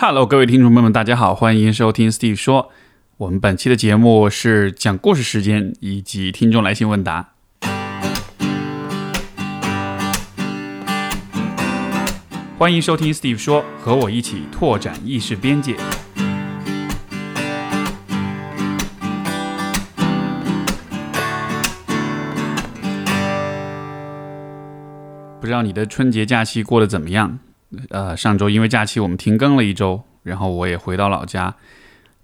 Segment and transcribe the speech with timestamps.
[0.00, 2.70] Hello，各位听众朋友们，大家好，欢迎收听 Steve 说。
[3.16, 7.30] 我们本期的节目是讲故事时间以及听众来信问答。
[12.56, 15.74] 欢迎收听 Steve 说，和我一起拓展意识边界。
[25.40, 27.40] 不知道你的春节假期过得怎么样？
[27.90, 31.54] 呃，上周因为假期我们停更了一周，然后我也回到老家，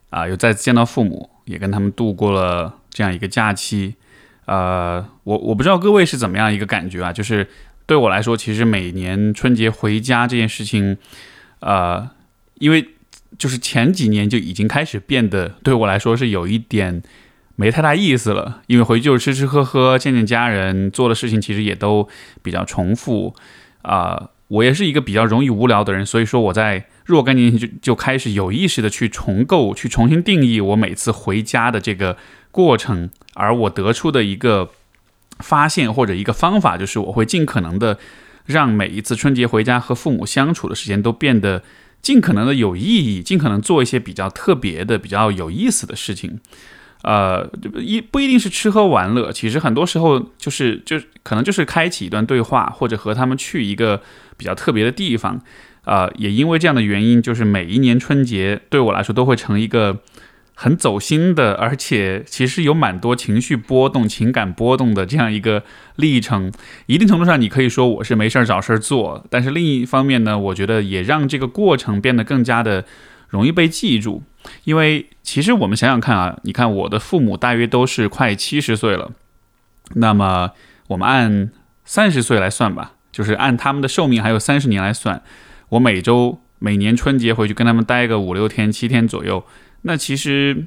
[0.09, 3.97] 啊，又再次见到父母，也跟他们度过了这样一个假期。
[4.47, 7.13] 呃，我我不知道各位是怎么样一个感觉啊？
[7.13, 7.47] 就是
[7.85, 10.97] 对我来说，其实每年春节回家这件事情，
[11.61, 12.09] 呃，
[12.55, 12.89] 因为
[13.37, 17.03] 就是前几年就已经开始变得对我来说是有一点
[17.57, 22.09] 没太大意思了，因为回去就是吃吃喝喝，见见家人，做的事情其实也都
[22.43, 23.35] 比较重复，
[23.83, 24.31] 啊。
[24.55, 32.17] 我也是一个比较容易无聊的人，所以说我在若干年前就就开始有意识的去重构、去重新定义我每次回家的这个
[32.53, 34.71] 过程，而我得出的一个
[35.41, 37.99] 发现或者一个方法，就是我会尽可能的
[38.47, 41.65] 让每一次春节回家和父母相处的时间都变得
[42.01, 46.41] 尽可能的有意义，尽可能做一些比较特别的、比较有意思的事情。
[47.05, 54.01] 呃，一不一定是吃喝玩乐，其实很多时候就是就可能就是开启一段对话，或者和他们去一个
[54.37, 55.41] 比较特别的地方。
[55.85, 59.99] 啊，也因为这样的原因，就是每一年春节对我来说都会成一个
[60.55, 65.63] 很走心的，而且其实有蛮多情绪波动、情感波动的这样一个
[65.97, 66.51] 历程。
[66.87, 72.87] 一定程度上，你可以说我是没事儿找事儿做，但是另一方面呢，我觉得也让这个过程变得更加的
[73.35, 74.23] 容易被记住。
[74.65, 79.11] 因为其实我们想想看啊，你看我的父母大约都是快七十岁了，
[79.95, 80.51] 那么
[80.89, 81.51] 我们按
[81.87, 85.23] 三十岁来算吧，就是按他们的寿命还有三十年来算，
[85.71, 89.43] 我每周每年春节回去跟他们待个五六天、七天左右，
[89.83, 90.67] 那其实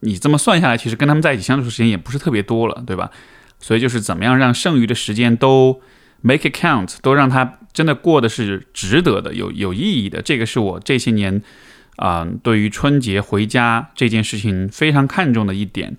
[0.00, 3.10] 你这么算下来，其实跟他们在一起相处时间也不是特别多了，对吧？
[3.58, 5.80] 所以就是怎么样让剩余的时间都
[6.20, 11.42] make it count，都让他真的过的是值得的、有有意义的，这个是我这些年。
[11.98, 15.96] 啊，对于春节回家这件事情非常看重的一点，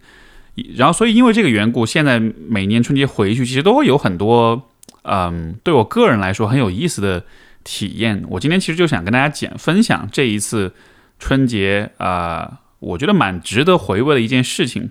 [0.75, 4.69] 然后所以因为这个缘故，现在每年春节回去其实都会有很多，
[5.01, 7.25] 嗯，对我个人来说很有意思的
[7.65, 8.23] 体验。
[8.29, 10.73] 我今天其实就想跟大家讲分享这一次
[11.19, 14.89] 春节啊，我觉得蛮值得回味的一件事情。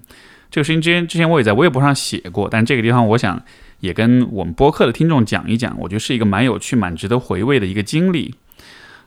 [0.50, 3.42] 这个事情之前之前我也在微博上写过，但这个地方我想
[3.80, 8.34] 也跟我们播客的听众讲一讲，我觉得是一个蛮有趣、蛮值得回味的一个经历。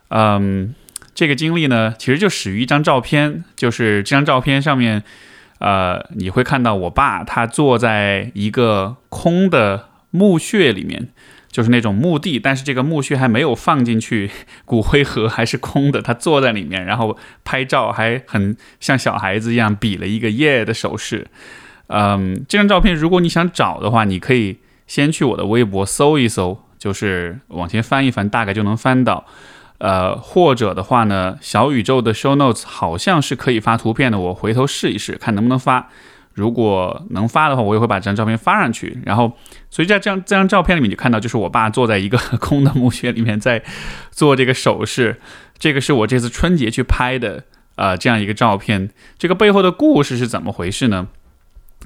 [0.07, 0.73] 嗯。
[1.13, 5.03] 这个经历呢，其实就始于一张照片，就是这张照片上面，
[5.59, 11.09] 呃，你会看到我爸他坐在一个空的墓穴里面，
[11.51, 14.31] 就是那种墓地，但是这个墓穴还没有放进去
[14.65, 21.27] 骨灰盒，还是空的，他坐在里面，然后拍照，还很像小孩子一样比了一个耶的手势。
[21.87, 29.25] 嗯，这张照片如果你想找的话，你可以先去我的微博搜一搜，就是往前翻一翻，大概就能翻到。
[29.81, 35.89] 呃，或者的话呢，小宇宙的 show notes 好像是可以发图片的，我回头试一试，看能不能发。
[36.35, 39.01] 如果能发的话，我也会把这张照片发上去。
[39.03, 39.35] 然后，
[39.71, 43.63] 所以在这张这张照片里面，就看到就是我爸坐在一个空的墓穴里面，在
[44.11, 45.19] 做这个手势。
[45.57, 48.91] 这个是我这次春节去拍的，呃，这样一个照片。
[49.17, 51.07] 这个背后的故事是怎么回事呢？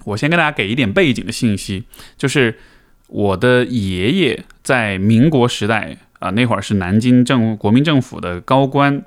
[0.04, 1.86] 我先跟大家给一点背景的信息，
[2.18, 2.60] 就是
[3.08, 5.96] 我的爷爷在民国时代。
[6.26, 9.04] 啊，那会儿是南京政国民政府的高官，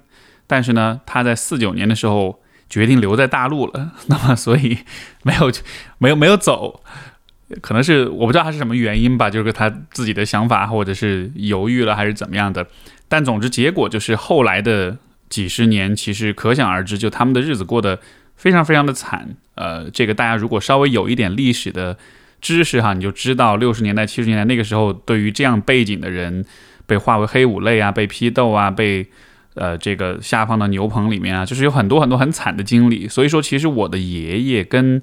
[0.47, 2.41] 但是呢，他在四九年的时候
[2.71, 4.79] 决定留在大陆了， 那么所以
[5.25, 5.53] 没有
[5.99, 6.81] 没有没有走，
[7.61, 12.65] 可能是我不知道他是什么原因吧，就是他自己的想法，或者是犹豫了还是怎么样的，
[13.09, 14.97] 但总之结果就是后来的
[15.29, 17.99] 几十年，其实可想而知，就他们的日子过得
[18.37, 19.35] 非常非常的惨。
[19.56, 21.99] 呃，这个大家如果稍微有一点历史的
[22.41, 26.45] 知识哈，你就知道六十年代七十年代那个时候，对于这样背景的人。
[26.88, 29.06] 被划为黑五类啊，被批斗啊，被
[29.54, 33.06] 呃这个下放到牛棚里面啊，就是有很多很多很惨的经历。
[33.06, 34.99] 所以说，其实我的爷爷跟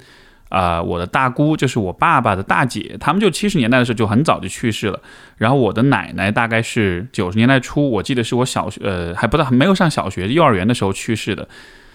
[0.50, 5.00] 啊我的大姑，就是我爸爸的大姐，他们就七十年代的时候就很早就去世了。
[5.38, 11.48] 然后我的奶奶大概是九十年代初，我记得是我小学呃还不到没有上小学幼儿园的时候去世的。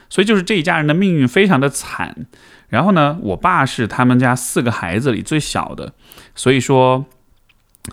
[0.09, 2.15] 所以就是这一家人的命运非常的惨。
[2.69, 5.93] 然后呢，我爸是他们家四个孩子里最小的，
[6.37, 7.05] 所以说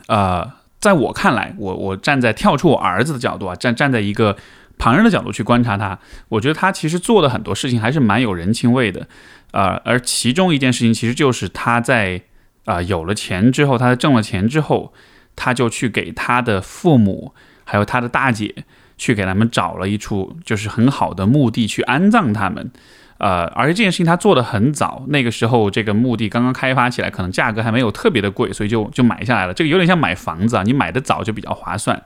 [0.08, 0.52] 呃。
[0.80, 4.38] 在我看来，我我站在跳出我儿子的角度啊，站站在一个
[4.78, 5.98] 旁人的角度去观察他，
[6.30, 9.08] 我觉得他其实做的很多事情还是蛮有人情味的，
[9.52, 12.22] 呃，而其中一件事情其实就是他在
[12.66, 14.94] 啊有了钱之后，他挣了钱之后，
[15.36, 17.34] 他就去给他的父母
[17.64, 18.64] 还有他的大姐
[18.98, 22.72] 去给他们找了一处就是很好的墓地去安葬他们。
[23.20, 29.54] 呃，而且这件事情他做的很早，那个时候这个墓地刚刚开发起来，可能价格还没有特别的贵，所以就就买下来了。
[29.56, 32.00] 这个有点像买房子啊，你买的早就比较划算。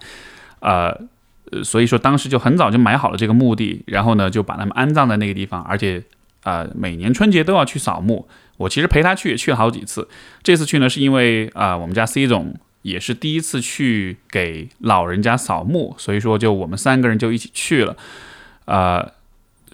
[0.61, 0.97] 呃，
[1.65, 6.01] 所以说当时就很早就买好了这个墓地，然后呢就把他们安葬在那个地方，而且
[6.43, 8.29] 呃每年春节都要去扫墓。
[8.55, 10.07] 我其实陪他去也去了好几次，
[10.41, 17.97] 这次去呢是因为啊我们家 C 总也是第一次去给老人家扫墓，所以说就我们三个人就一起去了，
[18.63, 19.11] 呃。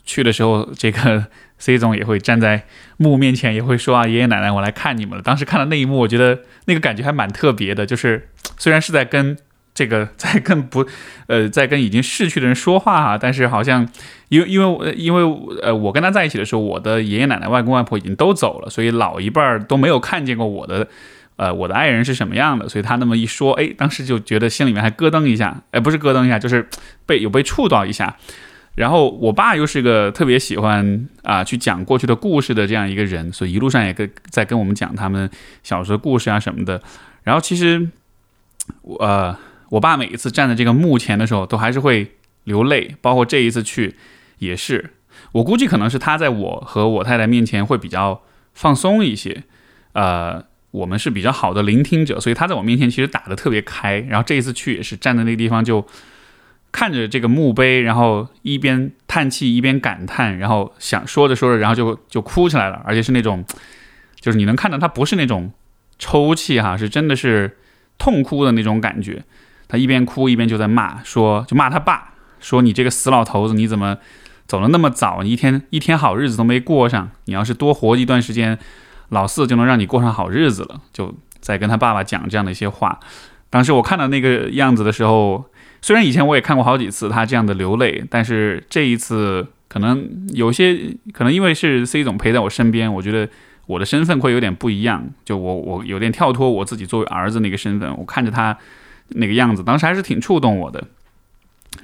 [0.07, 1.27] 去的时候，这个
[1.59, 2.63] C 总也会站在
[2.97, 5.21] 墓面前，也会说啊，爷爷奶奶，我来看你们了。
[5.21, 9.37] 当时看到那一幕，我觉得那个感觉还蛮特别的，就是 虽然是在跟
[9.73, 10.87] 这个 在跟不
[11.27, 13.87] 呃在跟已经逝去的人说话哈，但是好像
[14.29, 15.23] 因为因为因为
[15.61, 20.87] 呃我跟他在一起的时候，我的爷爷奶奶、外公外婆已经都走了，所以老一辈儿都没有看见过我的
[21.35, 26.67] 呃我的爱人是什么样的，所以他那么一说，哎，当时就觉得心里面还咯噔一下，哎，不是咯噔一下，就是
[27.05, 28.15] 被有被触到一下。
[28.77, 35.27] 然后我爸又是个特别喜欢啊去讲过去的故事的这样一个人，所以一路上也跟在跟我们讲他们
[35.63, 36.79] 小时候故事啊什么的。
[37.23, 37.89] 然后其实，
[38.99, 39.35] 呃，
[39.69, 42.11] 我爸每一次站在这个墓前的时候，都还是会
[42.43, 43.95] 流泪，包括这一次去
[44.37, 44.91] 也是。
[45.31, 48.21] 我估计可能是他在我和我太太面前会比较
[48.53, 49.41] 放松一些，
[49.93, 53.97] 呃，我们是比较好的聆听者，所以他在我面前其实打得特别开。
[54.01, 55.83] 然后这一次去也是站在那个地方就。
[56.77, 63.43] 看着这个墓碑，然后一边叹气一边感叹，然后想说着说着，然后就就哭起来了，而且是那种，
[64.19, 65.51] 就是你能看到他不是那种
[65.97, 67.57] 抽泣哈，是真的是
[67.97, 69.23] 痛哭的那种感觉。
[69.67, 73.97] 他一边哭一边就在骂，说就骂他爸，说你这个死老头子，你怎么
[74.45, 75.23] 走了那么早？
[75.23, 78.55] 你一天一天好日子都没过上，你要是多活一段时间，
[79.09, 80.79] 老四就能让你过上好日子了。
[80.93, 82.99] 就在跟他爸爸讲这样的一些话。
[83.49, 85.43] 当时我看到那个样子的时候。
[85.81, 90.77] 虽然以前我也看过好几次他这样的流泪，但是这一次可能有些
[91.13, 93.29] 可能因为是 C 总陪在我身边，我觉得
[93.65, 98.57] 我的身份会有点不一样，就我我有点跳脱我自己作为儿子那个身份，我看着他
[99.09, 100.83] 那个样子，当时还是挺触动我的。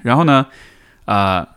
[0.02, 0.48] 然后呢，
[1.06, 1.48] 呃，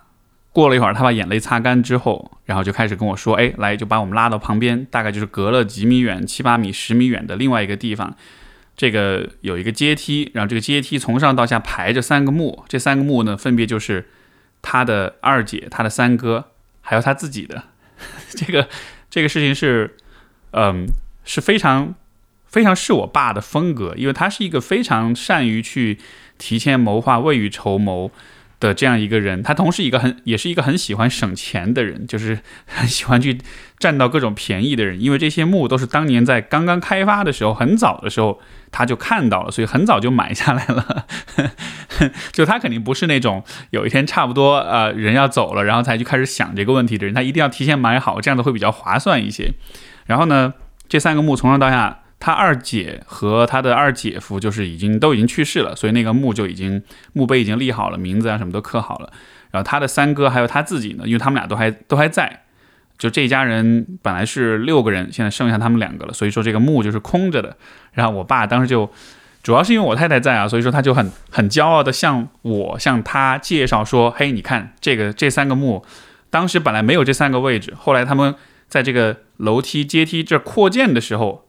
[0.53, 8.15] 过了一会儿，他把眼泪擦干之后，然后就开始跟我说：“哎，来，就把我们拉到旁边，大概就是隔了几米远、七八米、十米远的另外一个地方。”
[8.77, 14.09] 这个有一个阶梯，然后这个阶梯从上到下排着三个墓，这三个墓呢，分别就是
[14.61, 16.51] 他的二姐、他的三哥，
[16.83, 17.65] 还有他自己的。
[18.29, 18.69] 这个
[19.09, 19.97] 这个事情是，
[20.51, 20.87] 嗯，
[21.25, 21.95] 是非常
[22.45, 25.99] 非常是我爸的风格，因为他是一个非常善于去
[26.37, 28.11] 提前谋划、未雨绸缪。
[28.59, 33.39] 的这样一个人，他同时一个很也是一个很喜欢省钱的人，就是很喜欢去
[33.79, 35.01] 占到各种便宜的人。
[35.01, 41.07] 因为这些墓都是当年在刚刚开发的时候，很早的时候他就看到了，所以很早就买下来了。
[42.33, 47.15] 就他肯定不是那种有一天差不多呃人要走了，然后才去开始想这个问题的人。
[47.15, 49.53] 他一定要提前买好，这样子会比较划算一些。
[50.07, 50.55] 然后呢，
[50.89, 52.01] 这三个墓从上到下。
[52.27, 56.83] 他二姐和他的二姐夫就是已经都已经去世了，所以那个墓就已经
[57.13, 59.13] 墓碑已经立好了，名字啊什么都刻好了。
[59.53, 62.43] 然后他的三哥还有他自己呢，因为他们俩都还都还在，
[62.99, 67.57] 就这一家人本来是六个人，现在剩下他们两个了，所以说这个墓就是空着的。
[67.93, 68.91] 然后我爸当时就
[69.45, 75.87] 主要是因为我太太在啊，所以说他就很很骄傲的向我向他介绍说：“嘿，你看这个这三个墓，
[76.29, 78.35] 当时本来没有这三个位置，后来他们
[78.67, 81.45] 在这个楼梯阶梯这扩建的时候。”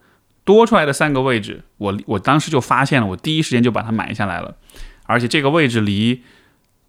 [0.47, 4.55] 多出来的三个位置，我我当时就发现了，我第一时间就把它买下来了，
[5.03, 6.23] 而且这个位置离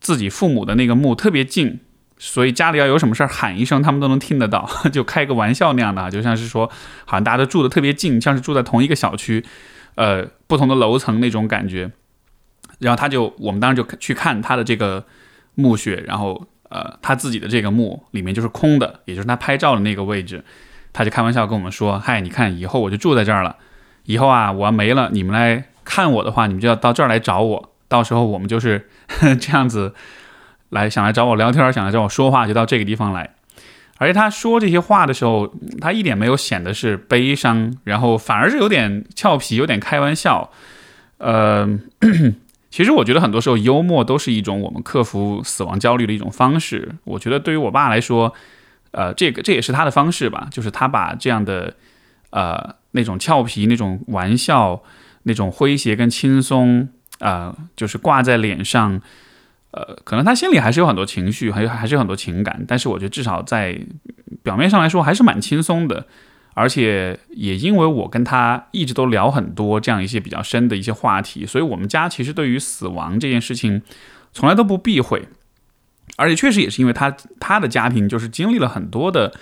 [0.00, 1.80] 自己父母的那个墓特别近，
[2.18, 6.70] 所以家里要有什么事儿喊一声，他们都能听得到， 就开个玩笑那样的，就像是说，
[7.04, 9.44] 好像大家都住的特别近，像是住在同一个小区，
[9.96, 11.90] 呃，不同的楼层那种感觉。
[12.78, 15.04] 然后他就，我们当时就去看他的这个
[15.56, 20.44] 墓穴，然后呃，他自己的这个墓里面就是空的，也就是他拍照的那个位置。
[20.98, 23.54] 他就开玩笑跟我们说：“嗨，你看以后我就住在这儿了。
[24.06, 27.70] 以后啊，我要没了，你们来看我的话，你们就要到这儿来找我。
[27.86, 28.88] 到时候我们就是
[29.38, 29.94] 这样子
[30.70, 33.30] 来，想来找我聊天，想来找我说话，就到这个地方来。
[33.98, 40.50] 而且他说这些话的时候，他一点没有显得是悲伤，然后反而是有点俏皮，有点开玩笑。
[41.18, 41.78] 呃，
[42.70, 46.96] 其实我觉得很多时候幽默都是一种我们克服死亡焦虑的一种方式。
[47.04, 48.34] 我觉得对于我爸来说。”
[48.90, 51.74] 呃，这个这也是他的方式吧，就是他把这样的
[52.30, 54.82] 呃那种俏皮、那种玩笑、
[55.24, 59.00] 那种诙谐跟轻松啊，就是挂在脸上。
[59.70, 63.78] 呃，可能他心里还是有很多情绪，还有还是有很多情感，但是我觉得至少在
[64.42, 66.06] 表面上来说还是蛮轻松的。
[66.54, 73.80] 而且也因为我跟他一直都聊很多这样一些比较深的一些话题，所以我们家其实对于死亡这件事情
[74.32, 75.22] 从来都不避讳。
[76.18, 79.32] 而且确实也是因为他他的家庭就是经历了很多的，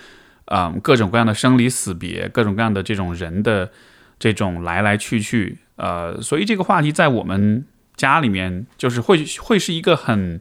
[0.45, 3.71] 嗯，各种各样的生离死别，各种各样的这种人的
[4.19, 7.65] 这种来来去去，呃，所以这个话题在我们
[7.95, 10.39] 家里面就是会会是一个很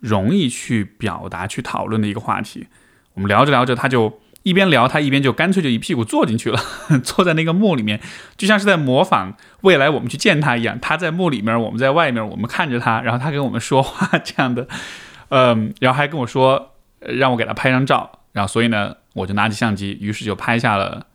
[0.00, 2.66] 容易去表达、去讨论的一个话题。
[3.12, 6.58] 我们聊着聊着，他就一边聊，他一边就干脆就一屁股坐进去了，
[7.04, 8.00] 坐在那个墓里面，
[8.38, 10.78] 就像是在模仿未来我们去见他一样。
[10.80, 14.66] 他在墓里面，我们在外面，我们看着他，然后他跟我们说话，这样的。
[15.28, 21.06] 嗯，然后还跟我说让我给他拍张照，然后所以呢，我就拿起相机，于是就拍下了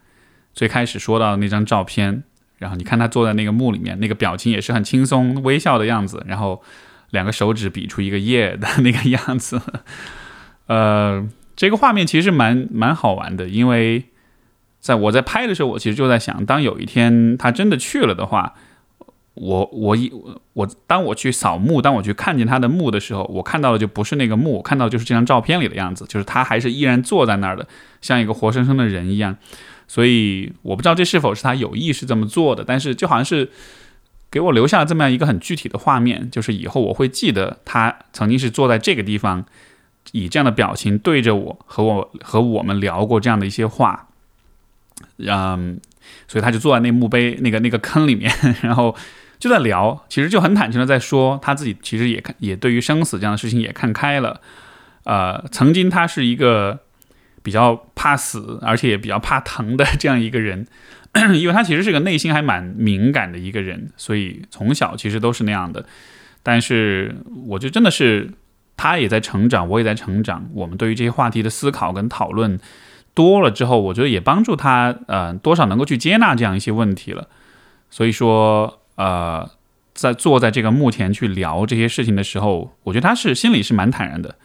[0.53, 2.23] 最开始说到的那张照片。
[2.59, 6.61] 然后你看他坐在那个墓里面，那个表情也是很轻松微笑的样子，然后
[7.09, 9.59] 两个手指比出一个耶的那个样子。
[10.67, 14.05] 呃，这个画面其实蛮蛮好玩的，因为
[14.79, 18.53] 在我在拍的时候，我其实就在想，当有一天他真的去了的话。
[19.35, 20.11] 我我一
[20.53, 27.67] 我当我去扫墓，当我去看见他的墓的时候，我看到的就不是那个墓，看到就是这张照片里的样子，就是他还是依然坐在那儿的，
[28.01, 29.35] 像一个活生生的人一样。
[29.87, 33.49] 所以我不知道这是否是他有意识这么做的，但是就好像是
[34.31, 39.45] 给我留下了这么样一个很具体的画面，就是以后我会记得他曾经是坐在这个地方，
[40.11, 44.07] 以这样的表情对着我和我和我们聊过这样的一些话。
[45.17, 45.79] 嗯，
[46.27, 48.31] 所以他就坐在那墓碑那个那个坑里面，
[48.61, 48.95] 然后。
[49.39, 54.39] 就在聊，其实就很坦诚的在说他自己，其实也看也对于生死这样的事情也看开了。
[55.03, 56.79] 呃，曾经他是一个
[57.41, 60.65] 比较怕死，而且也比较怕疼的这样一个人，
[61.35, 65.85] 因为他其实是个内心还蛮敏感的一个人，所以从小其实都是那样的。
[66.41, 67.13] 但是
[67.47, 68.31] 我觉得真的是
[68.77, 72.57] 他也在成长，我也在成长，我们对于这些话题的思考跟讨论
[73.13, 77.27] 多了之后，我觉得也帮助他呃多少能够去接纳这样一些问题了。
[77.89, 78.79] 所以说。
[78.95, 79.49] 呃，
[79.95, 84.35] 在坐在这个墓前去聊这些事情的时候，我觉得他是心里是蛮坦然的，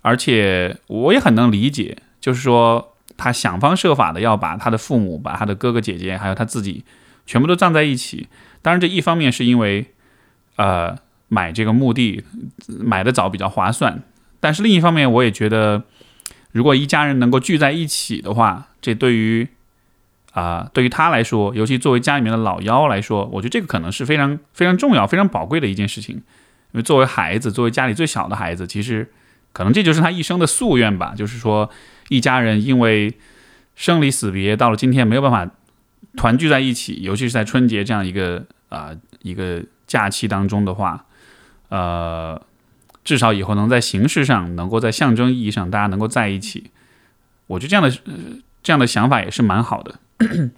[0.00, 6.82] 而且我也很能理解，就是说他想方设法的要把他的父母、把他的哥哥姐姐还有他自己
[7.26, 8.28] 全部都葬在一起。
[8.62, 9.84] 当然，这一方面是因为
[10.56, 10.96] 呃
[11.28, 12.24] 买这个墓地
[12.66, 14.02] 买的早比较划算，
[14.40, 15.84] 但是另一方面我也觉得，
[16.52, 19.48] 如果一家人能够聚在一起的话，这对于
[20.32, 26.16] 啊，对于他来说，尤其作为家里面的老幺来说，我觉得这个可能是非常非常重要、非常宝贵的一件事情。
[26.16, 29.10] 因为作为孩子，作为家里最小的孩子，其实
[29.52, 31.14] 可能这就是他一生的夙愿吧。
[31.16, 31.68] 就是说，
[32.08, 33.12] 一家人因为
[33.74, 35.50] 生离死别，到了今天没有办法
[36.16, 38.90] 团聚在一起，尤其是在春节这样一个啊
[39.22, 41.06] 一个假期当中的话，
[41.70, 42.40] 呃，
[43.04, 46.70] 至少以后能在形式上，能够在象征意义上，大家能够在一起。
[47.46, 47.90] 我觉得这样的
[48.62, 49.98] 这样的想法也是蛮好的。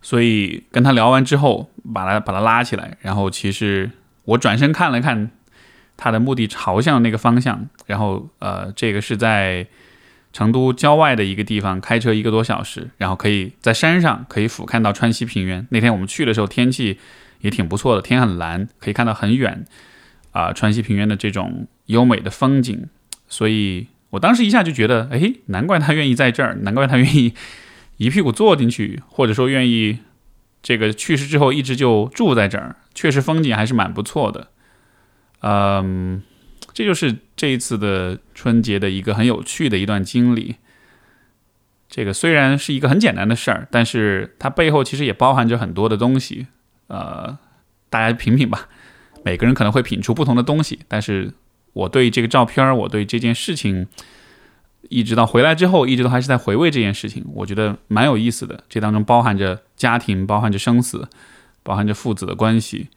[0.00, 3.90] 所以跟他聊完之后，把他把他拉起来，然后其实
[4.24, 5.30] 我转身看了看
[5.96, 9.66] 他的墓地朝向那个方向，然后呃，这个是在
[10.32, 15.66] 成都郊外的一个地方，开车一个多小时，然后可以在山上可以俯瞰到川西平原。
[15.70, 16.98] 那天我们去的时候天气
[17.40, 19.64] 也挺不错的，天很蓝，可以看到很远
[20.32, 22.88] 啊川西平原的这种优美的风景。
[23.28, 27.32] 所以我当时一下就觉得，哎，难怪他愿意在这儿，难怪他愿意。
[27.98, 29.98] 一屁股坐进去，或者说愿意
[30.60, 34.48] 这个去世之后一直就住在这儿，确实风景还是蛮不错的。
[35.42, 36.20] 嗯，
[36.72, 40.56] 这就是这一次的春节的一个很有趣的一段经历。
[41.88, 46.48] 这个虽然是一个很简单的事儿，但是它背后其实也包含着很多的东西。
[46.88, 47.38] 呃，
[47.88, 48.68] 大家品品吧，
[49.24, 51.32] 每个人可能会品出不同的东西，但是
[51.72, 53.86] 我对这个照片，我对这件事情。
[54.88, 58.64] 一直到回来之后，一直都还是在回味这件事情，我觉得蛮有意思的。
[58.68, 61.08] 这当中包含着家庭，包含着生死，
[61.62, 62.88] 包含着父子的关系，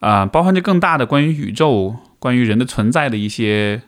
[0.00, 3.82] 啊，包含着更大的关于宇宙、关于人的存在的一些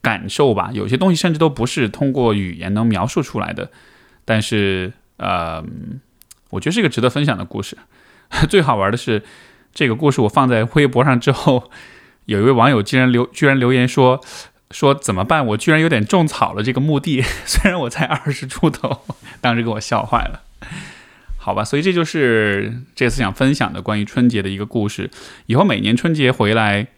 [0.00, 0.70] 感受吧。
[0.72, 3.70] 有些东西甚至都不是通过语言能描述出来的。
[4.24, 5.62] 但是，呃，
[6.50, 7.76] 我觉得是一个值得分享的故事。
[8.48, 9.24] 最好玩的是，
[9.74, 11.70] 这个故事我放在微博上之后，
[12.26, 14.20] 有一位网友竟然留居然留言说。
[14.70, 15.46] 说怎么办？
[15.46, 19.02] 我居然有点种草了这个墓地， 虽然我才二十出头，
[19.40, 20.40] 当时给我笑坏了。
[21.38, 25.08] 好吧，所以这就是这次想分享的关于春节的一个故事。
[25.46, 26.88] 以后每年春节回来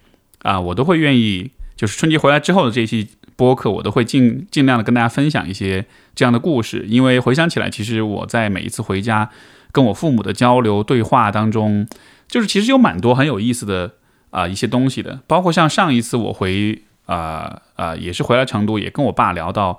[0.43, 6.87] 啊，我都会愿意，就是春节回来之后的这期播客，我都会尽尽量的跟大家分享一些这样的故事。
[6.89, 9.29] 因为回想起来，其实我在每一次回家
[9.71, 11.87] 跟我父母的交流对话当中，
[12.29, 13.93] 就是其实有蛮多很有意思的
[14.31, 16.83] 啊一些东西的，包括像上一次我回。
[17.07, 19.79] 啊啊，也是回来成都，也跟我爸聊到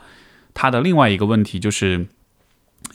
[0.54, 2.08] 他的另外一个问题，就是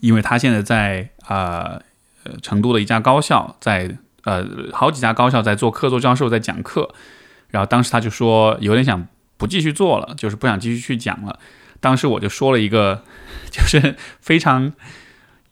[0.00, 1.82] 因为他现在在啊
[2.24, 6.94] 呃成都的一家高校，在呃好几家高校在做客座教授，在讲课。
[7.50, 9.06] 然后当时他就说有点想
[9.36, 11.38] 不继续做了，就是不想继续去讲了。
[11.80, 13.04] 当时我就说了一个，
[13.52, 14.72] 就是非常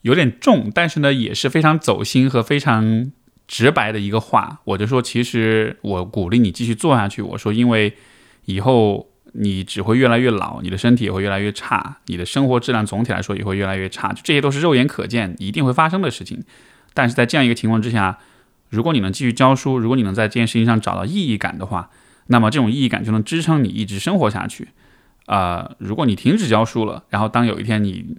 [0.01, 3.11] 有点重，但是呢也是非常走心和非常
[3.51, 4.61] 直白的一个话。
[4.63, 7.21] 我就说，其实我鼓励你继续做下去。
[7.21, 7.93] 我说，因为
[8.45, 14.13] 以后你只会越来越老，你的身体也会越来越差，你的生活质量总体来说也会越来越差。
[14.13, 16.41] 就这些都是肉眼可见、一定会发生的事情。
[16.93, 18.17] 但是在这样一个情况之下，
[18.69, 21.89] 如果你能继续教书，如果你能在这件事情上找到意义感的话，
[22.27, 24.69] 那么这种意义感就能支撑你一直生活下去。
[25.25, 28.17] 啊，如果你停止教书了，然后当有一天你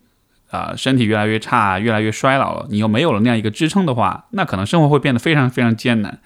[0.53, 6.21] 啊身体越来越差、越来越衰老了，你又没有了那样一个支撑的话，那可能生活会变得非常非常艰难。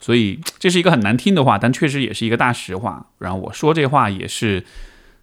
[0.00, 3.06] 所以这是一个很难听的话，但确实也是一个大实话。
[3.18, 4.64] 然后我说这话也是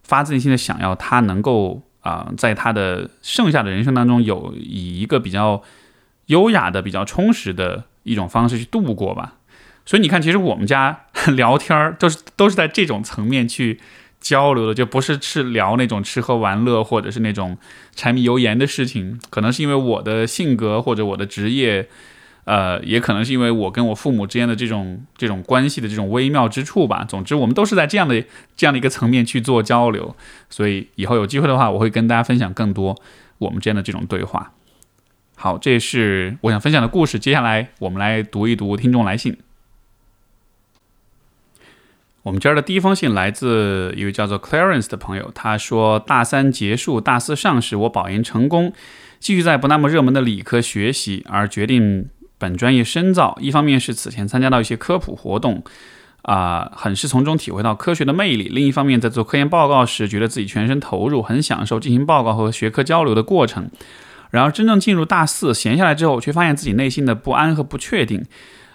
[0.04, 5.62] 发自内心的想要他能够啊，在他的剩下的人生当中有以一个比较
[6.26, 9.34] 优雅的、比较充实的一种方式去度过吧。
[9.84, 11.00] 所以你看，其实我们家
[11.36, 13.80] 聊天儿都是都是在这种层面去
[14.20, 17.56] 交流的，就不是是聊那种吃喝玩乐或者是那种
[17.94, 19.18] 柴米油盐的事情。
[19.30, 21.88] 可能是因为我的性格或者我的职业。
[22.44, 27.04] 呃，也可能是因为我跟我父母之间的这种这种关系的这种微妙之处吧。
[27.04, 28.24] 总之，我们都是在这样的
[28.56, 30.16] 这样的一个层面去做交流，
[30.48, 32.96] 所以以后有机会的话，我会跟大家分享更多
[33.38, 34.52] 我们之间的这种对话。
[35.36, 37.20] 好，这是我想分享的故事。
[37.20, 39.36] 接下来我们来读一读听众来信。
[42.22, 48.72] 我们这儿的第一封信来自一位叫做 Clarence 的朋友，他说：大三结束，大四上时，我保研成功，
[49.18, 52.08] 继续在不那么热门的理科学习，而决定。
[52.38, 55.62] 本专业深造，一方面是此前参加到一些科普活动，
[56.22, 63.70] 啊，很是从中体会到科学的魅力；另一方面，在做科研报告时，觉得自己全身投入，很享受进行报告和学科交流的过程。
[64.30, 68.24] 然而，真正进入大四，闲下来之后，却发现自己内心的不安和不确定。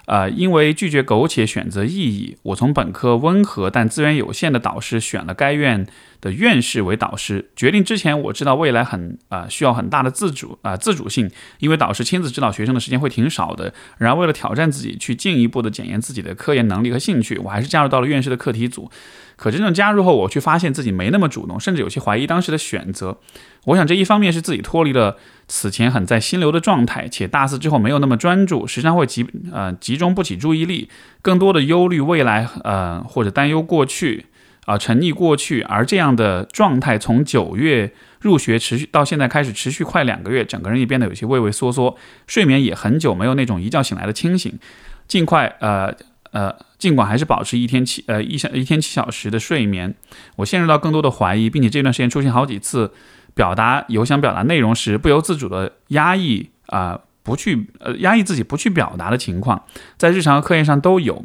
[0.05, 5.87] 呃，因为拒绝苟且，选择意义，我从本科温和但资源有限的导师选了该院
[6.25, 7.51] 的院士为导师。
[7.55, 13.71] 决定之前，我知道未来很啊需要很大的自主啊自主性，因为导师亲自指导学生的时间会挺少的。
[13.99, 18.89] 然而，为了挑战自己，去进一步的检验自己的科研能力和兴趣，我还是加入到了院士的课题组。
[19.35, 23.19] 可真正加入后，我却发现自己没那么主动，甚至有些怀疑当时的选择。
[23.65, 30.89] 我想这一方面是自己脱离了此前很在心流的状态，且大四之后没有那么专注，时常会集呃集中不起注意力，
[31.21, 34.27] 更多的忧虑未来呃或者担忧过去
[34.65, 41.95] 啊沉溺过去，而这样的状态从九月入学持续到现在开始持续快两个月，整个人也变得有些畏畏缩缩，
[42.27, 44.59] 睡眠也很久没有那种一觉醒来的清醒，
[45.07, 45.95] 尽快呃。
[46.31, 49.95] 呃，尽管还是保持一天七呃一小一天七小时的睡眠，
[50.35, 52.91] 我陷入到更多的怀疑，并且这段时间出现好几次
[53.33, 59.63] 表达有想表达内容时不由自主的压抑啊，不去呃压抑自己不去表达的情况，
[59.95, 61.23] 在日常和课业上都有。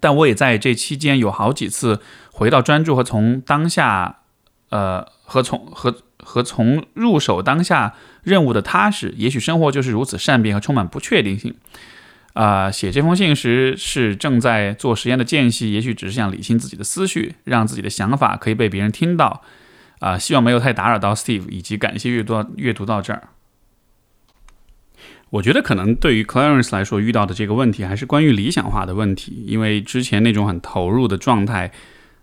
[0.00, 2.00] 但我也在这期间有好几次
[2.30, 4.18] 回到专注和从当下
[4.70, 9.14] 呃和从和和从入手当下任务的踏实。
[9.16, 11.54] 也许生活就是如此善变和充满不确定性。
[12.34, 19.42] 啊，写这封信时是正在做实验的间隙，也许只是想理清自己的思绪，让自己的想法可以被别人听到。
[19.98, 23.28] 啊，希望没有太打扰到 Steve，以及感谢阅读阅读到这儿。
[25.32, 31.72] 我觉得可能对于 Clarence 来说，遇到的这个问题还是关于理想化的问题，因为之前那种很投入的状态，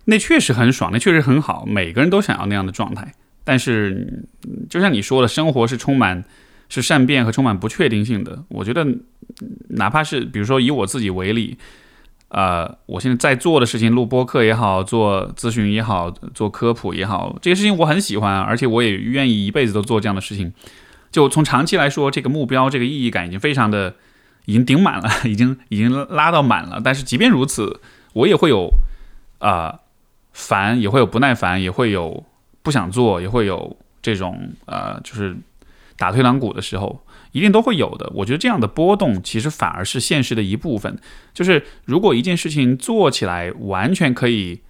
[0.05, 3.13] 那确实很爽，那确实很好，每个人都想要那样的状态。
[3.43, 4.25] 但是，
[4.69, 6.23] 就像你说的，生活是充满。
[6.71, 8.43] 是善变和充满不确定性的。
[8.49, 8.85] 我觉得，
[9.69, 11.57] 哪怕是比如说以我自己为例，
[12.27, 20.53] 呃，我现在在做的事情，录播课也好，做咨询也好，做科普也好，这些事情我很喜欢，而且我也愿意一辈子都做这样的事情。
[21.11, 23.95] 就从长期来说，这个目标、这个意义感已经非常的，
[24.45, 26.81] 已经顶满了， 已经已经拉到满了。
[26.83, 27.79] 但是即便如此，
[28.13, 28.69] 我也会有
[29.39, 29.79] 啊
[30.33, 32.25] 烦，也会有不耐烦，也会有
[32.61, 35.37] 不想做，也会有这种呃，就是。
[35.99, 38.09] 打退堂鼓的时候，一定都会有的。
[38.15, 40.97] 我觉得这样的波动其实反而是现实的一部分。
[41.33, 44.61] 就是如果一件事情做起来完全可以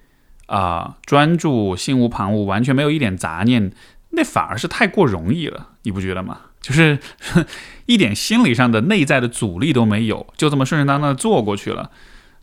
[0.46, 3.70] 啊专注、心无旁骛、完全没有一点杂念，
[4.10, 6.40] 那反而是太过容易了，你不觉得吗？
[6.60, 6.98] 就是
[7.86, 11.90] 一点心理上的内在的阻力都没有，就这么顺顺当当的做过去了。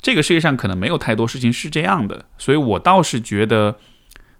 [0.01, 3.77] 这个世界上可能没有太多事情是这样的，所以我倒是觉得。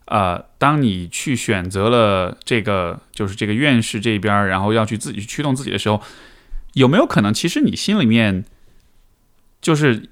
[0.10, 6.02] 呃，当你去选择了这个，就是这个院士这边，然后要去自己去驱动自己的时候，
[6.76, 8.46] 有没有可能，其实你心里面
[9.62, 10.08] 就是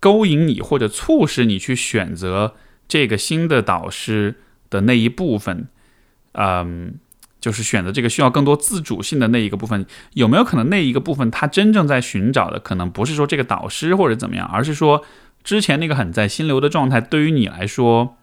[0.00, 2.56] 勾引你或者促使你去选择
[2.88, 5.68] 这个新的导师的那一部分，
[6.32, 6.98] 嗯，
[7.40, 15.04] 就是选择这个需要更多自主性的那一个部分，有没有可能那一个部分他真正在寻找的，可能不是说这个导师或者怎么样，而是说
[15.42, 18.16] 之前那个很在心流的状态对于你来说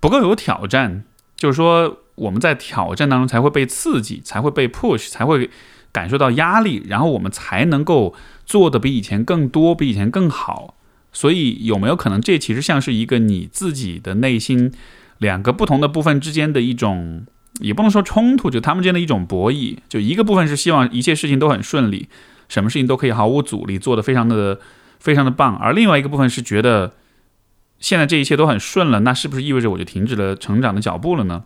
[0.00, 5.48] 不够有挑战，就是说我们在挑战当中才会被刺激，才会被 push，才会
[5.90, 10.76] 感受到压力，然后我们才能够做的比以前更多，比以前更好。
[11.14, 14.72] 所以有没有可能这其实像是一个你自己的内心
[15.18, 17.26] 两个不同的部分之间的一种，
[17.60, 19.78] 也不能说冲突，就他们之间的一种博弈。
[19.88, 22.08] 就一个部分是希望一切事情都很顺利，
[22.48, 24.60] 什么事情都可以毫无阻力，做得非常的。
[25.02, 26.94] 非常的棒，而另外一个部分是觉得
[27.80, 31.42] 现在这一切都很顺了，那是不是意味着我就停止了成长的脚步了呢？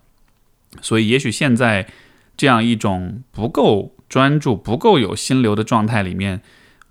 [0.82, 1.88] 所以，也许现在
[2.36, 6.42] 这样一种不够专注、不够有心流的状态里面，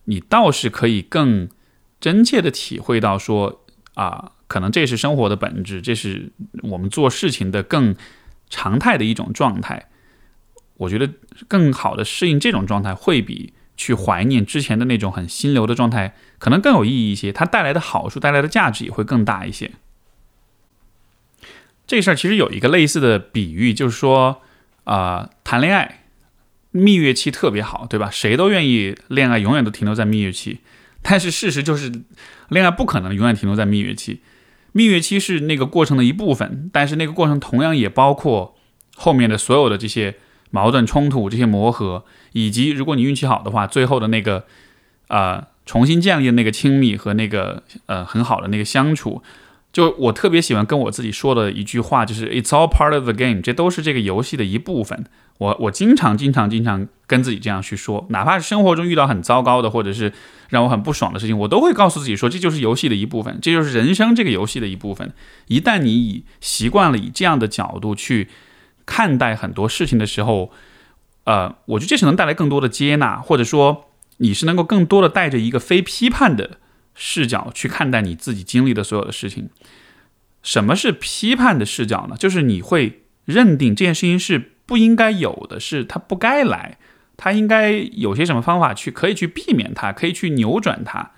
[0.06, 1.48] 你倒是可以更
[2.00, 3.62] 真切的体会到说
[3.94, 6.32] 啊，可能这是生活的本质，这是
[6.64, 7.96] 我们做事情的更
[8.56, 9.90] 常态的一种状态。
[10.78, 11.10] 我觉得
[11.48, 13.54] 更好的适应这种状态，会比。
[13.78, 17.34] 去怀念之前的那种很心流的状态，可能更有意义一些。
[17.34, 19.70] 它带来的好处、带来的价值也会更大一些。
[21.86, 24.42] 这事儿其实有一个类似的比喻，就是说，
[24.86, 26.06] 啊，谈恋爱
[26.72, 28.10] 蜜月期特别好，对吧？
[28.10, 30.62] 谁都愿意恋爱永远都停留在蜜月期。
[31.02, 31.92] 但是事实就是，
[32.48, 34.22] 恋爱不可能永远停留在蜜月期。
[34.78, 38.58] 蜜月期是那个过程的一部分，但是那个过程同样也包括
[38.94, 40.16] 后面的所有的这些
[40.52, 42.04] 矛盾冲突、这些磨合。
[42.34, 44.44] 以及，如果你运气好的话，最后的那个，
[45.08, 49.24] 呃，重新建立的那个亲密和那个呃很好的那个相处，
[49.76, 55.04] 就我特别喜欢跟我自己说的一句话，就是 "It's all part of the game"，这都是这个游戏的一部分。
[55.38, 60.14] 我我经常经常经常跟自己这样去说，哪怕是生活中遇到很糟糕的或者是
[60.48, 65.12] 让我很不爽的事情，我都会告诉自己说，这就是游戏的一部分，这就是人生这个游戏的一部分。
[65.48, 68.30] 一旦你以习惯了以这样的角度去
[68.86, 70.54] 看待很多事情的时候，
[71.26, 76.60] 呃，我觉得这是能带来更多的接纳，或者说你是能够更多的带着一个非批判的
[76.96, 79.50] 视角去看待你自己经历的所有的事情。
[80.42, 82.16] 什么是批判的视角呢？
[82.18, 86.78] 就是你会认定这件事情是不应该有的，是它不该来，
[87.18, 91.12] 它应该有些什么方法去可以去避免它，可以去扭转它，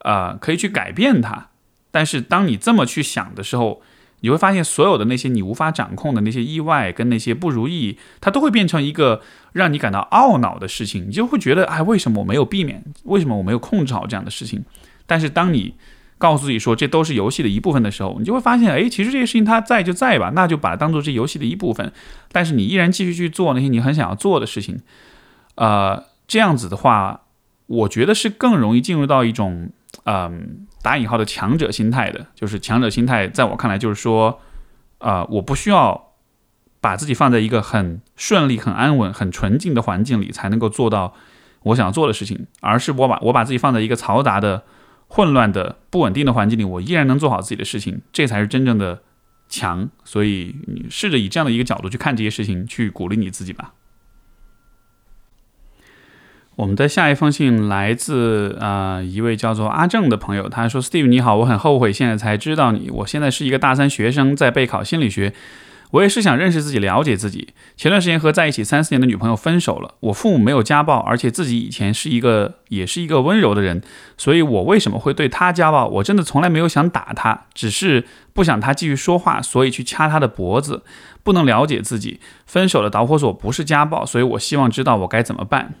[0.00, 1.48] 呃，可以去改变它。
[1.90, 3.82] 但是当你这么去想的时候，
[4.20, 11.08] 你会发现，所有的那些你无法掌控的那些意外跟那些不如意，它都会变成一个让你感到懊恼的事情。
[11.08, 12.82] 你就会觉得，哎，为什么我没有避免？
[13.04, 14.64] 为什么我没有控制好这样的事情？
[15.10, 15.74] 但是当你
[16.18, 21.92] 告诉自己说这都是游戏的一部分的时候，你就会发现，哎，其实这些事情它在就在吧，那就把它当做这游戏的一部分。
[22.30, 24.80] 但是你依然继续去做那些你很想要做的事情。
[25.56, 27.22] 呃，这样子的话，
[27.66, 29.70] 我觉得是更容易进入到一种，
[30.04, 30.66] 嗯。
[30.82, 34.40] 打引号的强者心态的，就是强者心态，在我看来就是说，
[34.96, 36.14] 啊，我不需要
[36.80, 41.12] 把自己放在一个很顺利、很安稳、很纯净的环境里才能够做到
[41.64, 44.62] 我想做的事情，而是我把我把自己放在一个嘈杂的、
[45.12, 49.02] 混乱的、不稳定的环境里，我依然能做好自己的事情，这才是真正的
[49.48, 49.90] 强。
[50.04, 53.74] 所以，你试着以这样的一个角度去看这些事情，去鼓励你自己吧。
[56.54, 62.88] 我们的下一封信来自啊一位叫做阿正的朋友，他说：“Steve 你好，我很后悔现在才知道你。
[62.90, 65.32] 我现在是一个大三学生，在备考心理学。
[65.90, 67.48] 我也是想认识自己，了解自己。
[67.76, 69.94] 前段时间和在一起三四年的女朋友分手了。
[70.00, 73.82] 我父母没有家暴，而且自己以前是一个也是一个温柔的人，
[74.16, 75.86] 所以我为什么会对他家暴？
[75.86, 80.82] 我真的从来没有想打他，只是不想他继续说话，所以去掐他的脖子。
[81.22, 85.74] 不能了解自己，分手的导火索不是家暴，所以我希望知道我该怎么办。”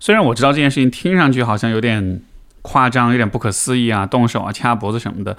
[0.00, 2.22] 虽然我知道这件事情听上去好像有点
[2.62, 5.36] 夸张，有点不可思议啊，动手啊，掐脖子什么的，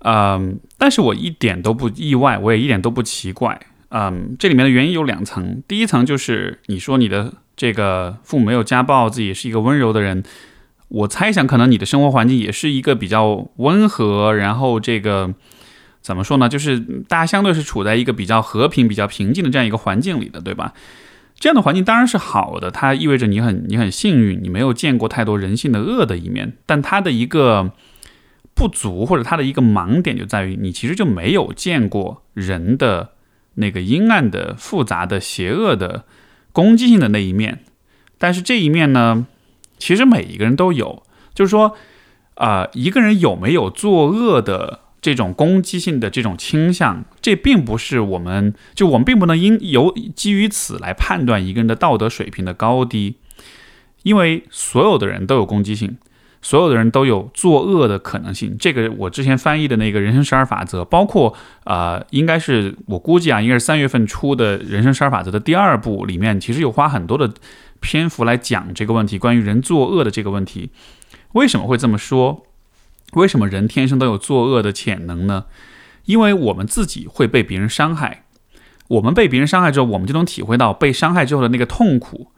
[0.00, 10.22] 嗯，但是我一点都不意外，我也一点都不奇怪，嗯，这里面的原因有两层，第一层就是你说你的这个父母没有家暴，自己是一个温柔的人，
[10.88, 15.34] 我猜想可能你的生活环境也是一个比较温和，然后这个
[16.00, 20.72] 怎么说呢，就是大家相对是处在一个比较和平、比较平静的这样一个环境里的，对吧？
[21.40, 26.54] 这样的环境当然是好的，它意味着你很你很幸运，你没有见过太多人性的恶的一面。
[26.66, 27.70] 但它的一个
[28.58, 33.10] 不足或者它的一个盲点就在于，你其实就没有见过人的
[33.54, 36.04] 那个阴暗的、复杂的、邪恶的、
[36.50, 37.60] 攻击性的那一面。
[38.18, 39.26] 但是这一面呢，
[39.78, 41.04] 其实每一个人都有。
[41.32, 41.76] 就是说，
[42.34, 44.80] 啊，一个人有没有作恶的？
[45.00, 53.14] 这种攻击性的这种倾向，这并不是我们就我们并不能因由基于此来判断一个人的道德水平的高低，
[54.02, 55.96] 因为所有的人都有攻击性，
[56.40, 58.56] 所有的人都有作恶的可能性。
[58.58, 67.32] 这个我之前翻译的那个人生十二法则，包括啊，应该是我估计啊，应该是三月份出的人生十二法则的第二部里面，其实有花很多的
[67.80, 70.70] 篇幅来讲这个问题，关于人作恶的这个问题。
[71.32, 72.46] 为什么会这么说？
[73.14, 75.46] 为什么人天生都有作恶的潜能呢？
[76.04, 78.24] 因为我们自己会被别人伤害，
[78.86, 82.30] 我们被别人伤害之后，我们就能体会到被伤害之后的那个痛苦，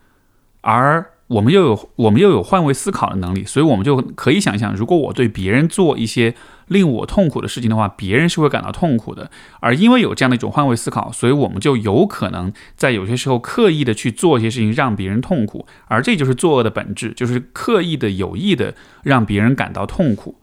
[0.63, 1.11] 而。
[1.31, 6.35] 我们又有我们又有换位思考的能力，所以我们就可以想象，如果我对别人做一些
[6.66, 9.31] 令我痛苦的事情的话，别人是会感到痛苦的。
[9.61, 20.40] 而因为有这样的一种换位思考，所以我们就有可能在有些时候刻意的去做一些事情让别人痛苦，而这就是作恶的本质，就是刻意的有意的让别人感到痛苦，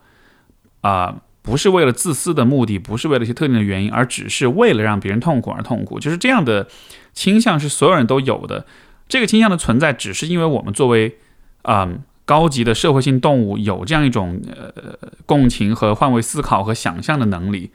[0.80, 6.66] 啊，不是为了自私的目的，不是为了一些特定的原因，而只是为了让别人痛苦而痛苦，就是这样的
[7.12, 8.64] 倾向是所有人都有的。
[9.08, 11.16] 这个倾向的存在，只是因为我们作为，
[11.62, 17.70] 嗯，高级的社会性动物，有这样一种呃共情和换位思考和想象的能力。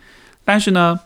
[0.45, 0.99] 但是呢，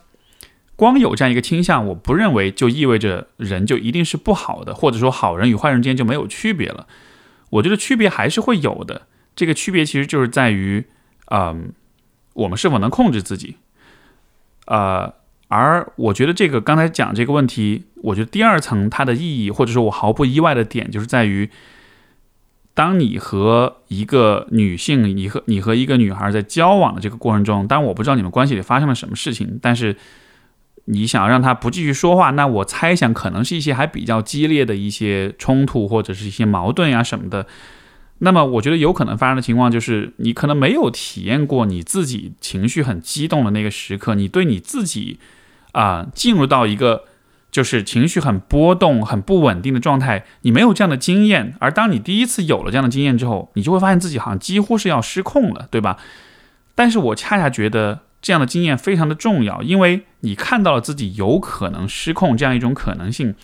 [0.76, 6.86] 光有这样一个倾向，我不认为就意味着人就一定是不好的，或者说好人与坏人之间就没有区别了。
[7.50, 9.06] 我觉得区别还是会有的。
[9.34, 10.84] 这个区别其实就是在于，
[11.30, 11.72] 嗯，
[12.34, 13.56] 我们是否能控制自己，
[14.66, 15.14] 呃。
[15.48, 21.48] 而我觉得这个刚才讲这个问题，我觉得第二层它的意义，或者说我毫不意外的点，就是在于，
[22.74, 29.96] 当你和一个女性，你和你和一个女孩在交往的这个过程中，当然我不知道你们关系里发生了什么事情，但是
[30.84, 37.46] 你想让她不继续说话，那我猜想可能是一些还比较激烈的一些冲突或者是一些矛盾呀什么的。
[38.18, 45.18] 那么，我觉得有可能发生的情况就是，你可能没有体验过你自己情绪很激动的那个时刻，你对你自己。
[45.78, 47.04] 啊，进入到一个
[47.52, 51.54] 就是情绪很波动、很不稳定的状态，你没有这样的经验。
[51.60, 55.96] 而当你第一次有了这样的经验之后，你就会发现自己好像几乎是要失控了，对吧？
[56.74, 63.36] 但是我恰恰觉得这样的经验非常的重要，因为你看到了自己有可能失控这样一种可能性，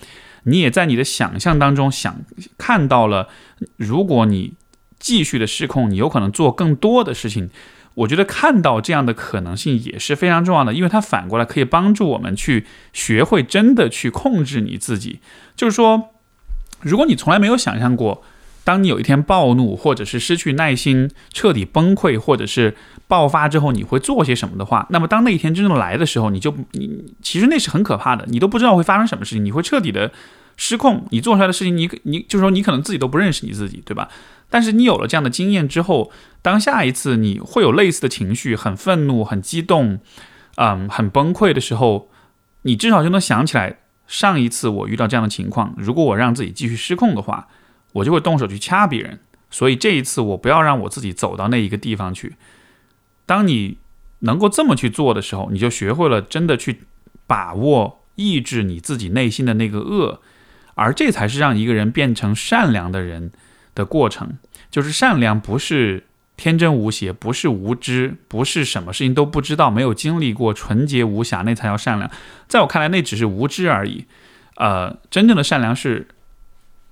[0.43, 2.17] 你也在你的想象当中想
[2.59, 3.29] 看到了，
[3.77, 4.55] 如果你
[4.99, 7.49] 继续的失控，你有可能做更多的事情。
[7.95, 15.21] 我觉得看到这样的可能性也是非常重要的，因为它反过来可以帮助我们去学会真的去控制你自己。
[15.55, 16.11] 就是说，
[16.81, 18.23] 如果你从来没有想象过，
[18.65, 22.75] 当你有一天暴怒，或者是失去耐心、彻底崩溃，或者是
[23.07, 30.11] 爆发之后，你会做些什么的话，那么当那一天真正来的时候，你就你其实那是很可怕的，你都不知道会发生什么事情，你会彻底的
[30.57, 34.09] 失控，你做出来的事情，你你就是说你可能自己都不认识你自己，对吧？
[34.55, 39.99] 但是你有了这样的经验之后，当下一次你会有类似的情绪，很愤怒、很激动，
[40.55, 42.09] 嗯，很崩溃的时候，
[42.63, 47.49] 你至少就能想起来，上一次我遇到这样的情况，如果我让自己继续失控的话，
[47.95, 49.19] 我就会动手去掐别人。
[49.51, 52.37] 所以这一次我不要让我自己走到那一个地方去。
[53.27, 53.79] 当你
[54.21, 56.83] 能够这么去做的时候，你就学会了真的去
[57.27, 60.23] 把握、抑制你自己内心的那个恶，
[60.77, 63.33] 而这才是让一个人变成善良的人。
[63.75, 64.39] 的过程
[64.71, 66.07] 就是善良，不是
[66.37, 72.11] 天真无邪，不是无知，不是什么事情都不知道、没有经历过、纯洁无瑕，那才叫善良。
[72.49, 74.07] 在我看来，那只是无知而已。
[74.57, 76.09] 呃，真正的善良是，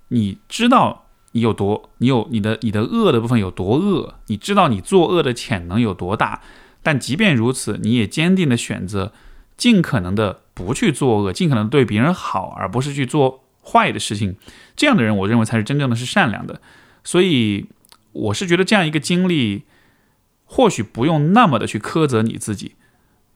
[0.08, 6.40] 你知道你有多，你有你的你的恶的部分有多恶，你知道你作恶的潜能有多大，
[6.82, 9.12] 但即便如此，你也坚定的选择
[9.56, 14.37] 尽可能的不去作恶，尽可能对别人好，而不是去做坏的事情。
[14.77, 16.61] 这样的人，我认为才是真正的是善良的。
[17.05, 17.66] 所以，
[18.12, 19.64] 我是觉得这样一个经历，
[20.44, 22.77] 或许不用那么的去苛责你自己。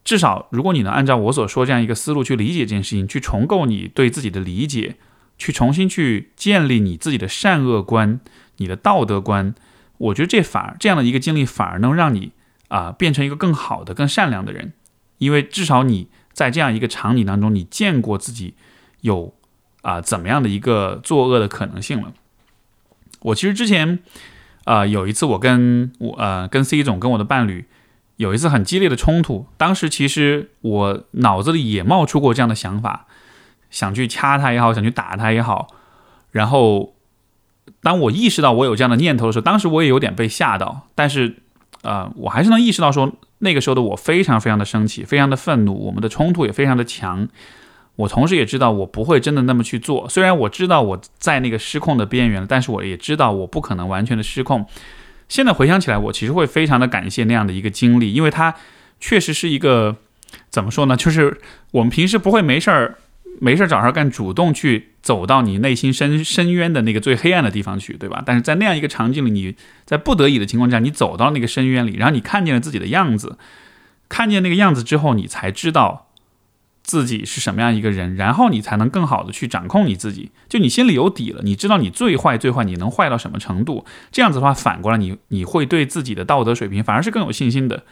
[0.05, 4.97] 至少，如果你能按照我所说这样一个思路去理解这件事情，去重构你对自己的理解，
[5.37, 8.21] 去重新去建立你自己的善恶观、
[8.59, 9.53] 你的道德观，
[9.99, 12.31] 我觉得这反而这样的一个经历反而能让你
[12.69, 14.73] 啊变成一个更好的、更善良的人。
[15.19, 18.55] 因为至少你在这样一个场景当中，你见过自己
[19.01, 19.35] 有。
[19.87, 22.13] 啊，怎么样的一个作恶的可能性了？
[23.21, 24.01] 我其实之前，
[24.65, 27.67] 啊，有一次我跟我呃跟 C 总跟我的伴侣
[28.17, 33.07] 有一次很激烈的冲突，当时其实我脑子里也冒出过这样的想法，
[33.71, 35.69] 想去掐他也好，想去打他也好。
[36.33, 36.97] 然后
[37.81, 41.37] 当我意识到我有这样的念头的时候，当时我也有点被吓到，但是
[41.83, 47.29] 呃，我还是能意识到说，那个时候的我非常非常的生气，非常的愤怒，我们的冲突也非常的强。
[47.97, 50.09] 我同时也知道，我不会真的那么去做。
[50.09, 54.67] 虽然我知道我在那个失控的边缘了，但是我也知道我不可能完全的失控。
[55.29, 58.55] 现在回想起来，我其实会非常的感谢那样的一个经历，因为它
[59.01, 59.97] 确实是一个
[60.51, 60.97] 怎么说呢？
[60.97, 61.41] 就是
[61.73, 62.99] 我们平时不会没事儿
[63.41, 68.23] 没事儿找事儿干，主动去走到你内心深深渊的那个最黑暗的地方去，对吧？
[68.27, 73.39] 但是在那样一个场景里，你在不得已的情况下，你走到那个深渊里，然后你看见了自己的样子，
[74.09, 76.06] 看见那个样子之后，你才知道。
[76.87, 80.31] 自己是什么样一个人，然后你才能更好的去掌控你自己。
[80.49, 83.85] 就你心里有底了，你知道你最坏最坏你能坏到什么程度。
[84.13, 87.83] 这样子的话，反过来你你会对自己的道德水平反而是更有信心的。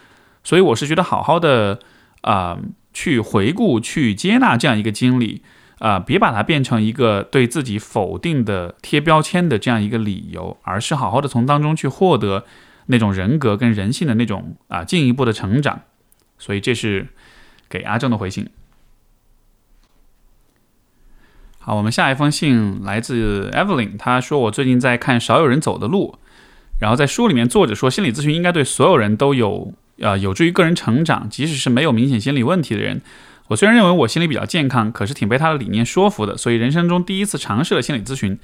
[0.44, 1.80] 所以我是觉得好好的
[2.20, 2.56] 啊，
[2.92, 5.42] 去回顾、去接纳这样一个经历
[5.80, 12.44] 啊，别把它变成一个对自己否定的贴标签的这样一个理由，而是好好的从当中去获得
[12.86, 15.80] 那种人格跟人性的那种啊进一步的成长。
[16.38, 17.08] 所以这是
[17.68, 18.48] 给阿正的回信。
[21.66, 26.18] 好，我们下一封信来自 Evelyn，他说我最近在看《少有人走的路》，
[26.78, 29.72] 然后在书里面作者说心理咨询应该对所有人都有。
[30.00, 33.00] 呃，有助于个人成长，即使是没有明显心理问题的人。
[33.46, 38.36] 我虽然认为我心理比较健康，可是挺被他的理念说服的，所以人生中第一次尝试了心理咨询。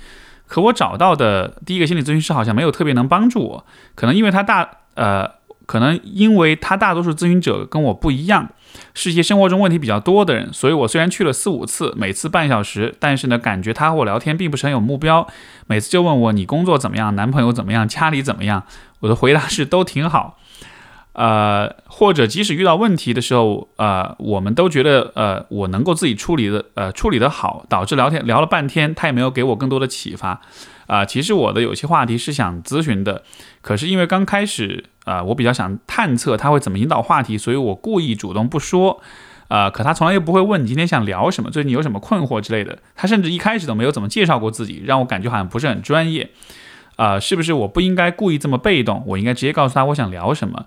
[0.47, 5.29] 可我找到的第一个心理咨询师好像没有特别能帮助我，可能因为他大呃，
[5.71, 8.51] 可能因为他大多数咨询者跟我不一样，
[8.93, 15.29] 是一些生活中问题比较多的人，所以我虽然去了四五次，每次半小时，但是呢，感觉他和我聊天并不是很有目标，
[15.69, 18.65] 每次就问我你工作怎么样，男朋友怎么样，家里怎么样，
[18.99, 20.41] 我的回答是都挺好。
[21.21, 30.41] 呃，或者即使遇到问题的时候，呃，我们都觉得，呃，我能够自己处理的，呃，处理的好，导致聊天聊了半天，他也没有给我更多的启发。
[30.87, 33.23] 啊，其实我的有些话题是想咨询的，
[33.61, 39.03] 可是因为刚开始，啊，我比较想探测他会怎么引导话题，所以我故意主动不说。
[39.49, 42.79] 啊，可他从来又不会问你今天想聊什么，最近有什么困惑之类的。
[42.95, 46.31] 他甚至一开始都没有怎么介绍过自己，让我感觉好像不是很专业。
[46.97, 49.03] 啊，是不是我不应该故意这么被动？
[49.07, 50.67] 我应该直接告诉他我想聊什么。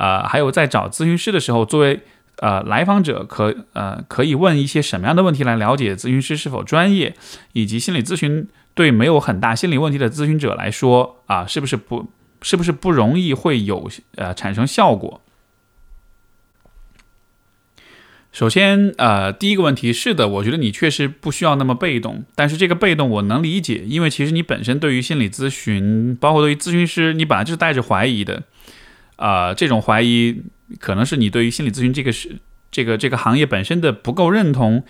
[0.00, 2.00] 啊，还有在找咨询师的时候，作为
[2.38, 7.14] 呃来访者，可呃可以问一些什么样的问题来了解咨询师是否专业，
[7.52, 12.08] 以及心理咨询对没有很大心理问题的咨询者来说啊，是不是不
[12.40, 15.20] 是不是不容易会有呃产生效果？
[18.32, 28.44] 首先，呃，第一个问题是的，我觉得你确实不需要那么被动，但是这个被动我能理解，因为其实你本身对于心理咨询，包括对于咨询师，你本来就是带着怀疑的。
[29.20, 30.42] 啊，这种怀疑
[30.78, 32.38] 可能是你对于心理咨询这个是
[32.70, 34.82] 这个这个行业本身的不够认同，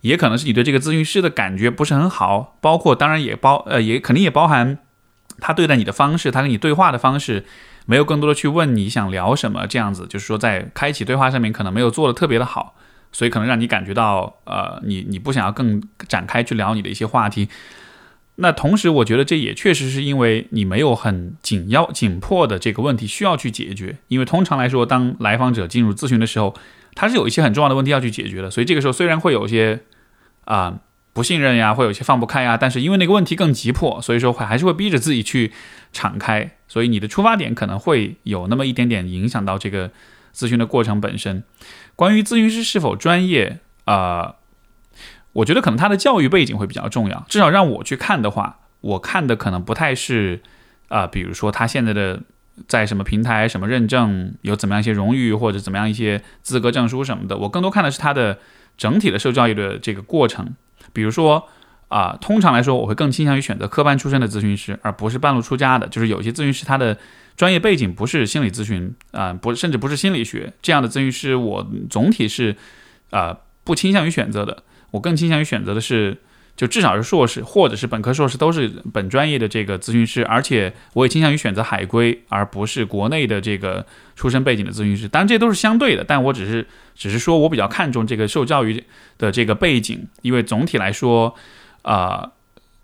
[0.00, 4.78] 也可能是你对这个咨询师的感觉不是很好，包括当然也包呃也肯定也包含
[5.38, 7.44] 他对待你的方式，他跟你对话的方式
[7.84, 12.74] 没有更多的去问你想聊什么，这样子就是说在开启对话上面可能没有做的特别的好，
[13.12, 17.50] 所以可能让你感觉到呃你你不想要更展开去聊你的一些话题。
[18.36, 23.98] 那同时，我觉得这也确实是因为你没有很紧要、紧迫的这个问题需要去解决。
[24.08, 26.52] 因为通常来说，当来访者进入咨询的时候，
[26.96, 28.50] 他是有一些很重要的问题要去解决的。
[28.50, 29.82] 所以这个时候虽然会有一些
[30.46, 30.80] 啊
[31.12, 35.52] 不信任呀，会有一些放不开呀，但是因为那个问题更急迫，所以说会还是会逼着自己去
[35.92, 36.56] 敞开。
[36.66, 39.92] 所以你的出发点可能会有那么一点点影响到这个
[40.34, 41.44] 咨询的过程本身。
[41.94, 44.34] 关于咨询师是否专业啊？
[45.34, 50.40] 我觉得可能他的教育背景会比较重要，至少让我去看的话，我看的可能不太是，
[50.88, 52.22] 啊，比如说他现在的
[52.66, 58.38] 在什么平台、什么认证，有怎么样一些荣誉或者怎么样一些资格证书什么的，我更多看的是他的
[58.78, 60.54] 整体的受教育的这个过程。
[60.92, 61.48] 比如说，
[61.88, 65.88] 啊，通常来说，我会更倾向于选择科班出身的咨询师，而不是半路出家的。
[65.88, 66.96] 就是有些咨询师他的
[67.36, 72.54] 专业背景不是心理咨询，啊，不，甚至不是心理学这样的咨询师，我总体是，
[73.10, 74.62] 啊，不倾向于选择的。
[74.94, 76.16] 我更倾向于选择的是，
[76.56, 85.08] 就至少是硕士或者是本科硕士都是本专业的这个咨询师，而且我也倾向于选择海归，而不是国内的这个出身背景的咨询师。
[85.08, 88.84] 当然这都是相对的，但我只是只是说我比较看重这个受教育
[89.18, 91.34] 的这个背景，因为总体来说，
[91.82, 92.30] 啊，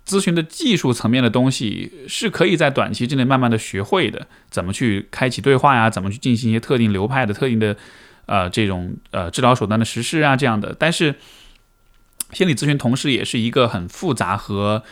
[0.04, 7.76] 咨询的技术层面的东西是可以在短期之内慢慢的学会的，怎么去开启对话呀，怎么去进行一些特定流派的特定的
[8.26, 11.14] 呃这种呃治疗手段的实施啊这样的，但是。
[12.32, 14.82] 心理咨询同时也是一个很复杂和，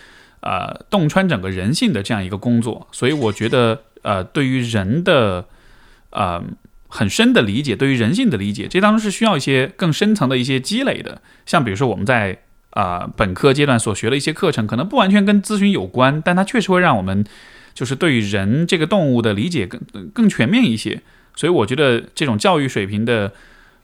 [0.40, 5.46] 呃，洞穿整个人性的这样一个工作，所以我觉得，呃，对于人的，
[6.10, 6.42] 呃，
[6.88, 11.20] 很深的理解，对于人性的理解，这当中是需要一些更深层的一些积累的。
[11.46, 12.38] 像比如说我们在
[12.70, 17.24] 啊本科阶段所学的一些课程，可能不完全跟咨询有关，但它确实会让我们
[17.74, 19.80] 就是对于人这个动物的理解更
[20.12, 21.02] 更全面一些。
[21.34, 23.32] 所以我觉得这种教育水平的，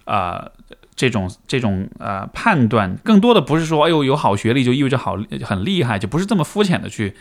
[0.05, 0.51] 啊。
[0.97, 7.15] 这种这种呃判断，更多的不是说，哎呦有好学历就意味着好很厉害，就不是这么肤浅的去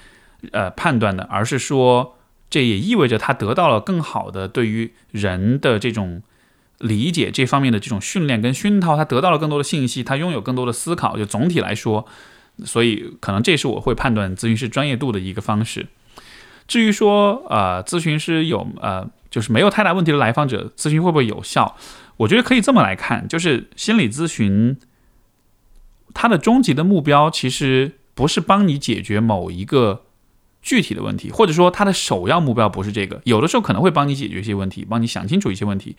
[0.52, 2.16] 呃判断的，而是说
[2.50, 6.22] 这也意味着他得到了更好的对于人的这种
[6.78, 11.18] 理解这方面的这种训练跟熏陶，他得到了更多的信息，他拥有更多的思考。
[11.18, 12.06] 就总体来说，
[12.64, 15.88] 所以可能这是我会判断咨询师专业度的一个方式。
[16.68, 21.76] 至于说呃咨询师有呃就是没有太大问题的来访者咨询会不会有效？
[22.24, 24.78] 我觉得可以这么来看，就是心理咨询，
[26.14, 30.06] 它的终极的目标其实不是帮你解决某一个
[30.62, 33.22] 具体的问题，或者说它的首要目标不是这个。
[33.26, 35.98] 有的时候可能会帮你解决一些问题，帮你想清楚一些问题，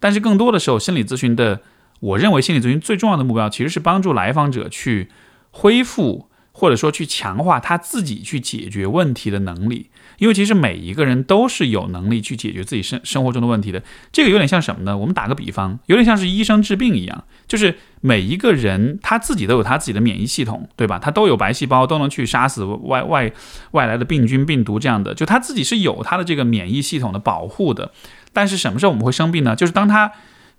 [0.00, 1.60] 但是更多的时候，心理咨询的，
[2.00, 5.10] 我认为心理咨询最重要的目标其实是帮助来访者去
[5.50, 9.90] 恢复，或者说去强化他自己去解决问题的能力。
[10.18, 13.82] 因为其实每一个人都是有能力去解决自己生生活中的问题的。
[14.12, 14.96] 这个有点像什么呢？
[14.96, 20.98] 我们打个比方，有点像是医生治病一样，就是每一个人他自己都有他自己的免疫系统，对吧？
[20.98, 23.32] 他都有白细胞，都能去杀死外外
[23.70, 27.92] 外来的病菌、病毒这样的，就他自己是有他的这个免疫系统的保护的。
[28.32, 29.56] 但是什么时候我们会生病呢？
[29.56, 30.12] 就是当他，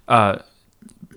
[0.05, 0.48] 呃。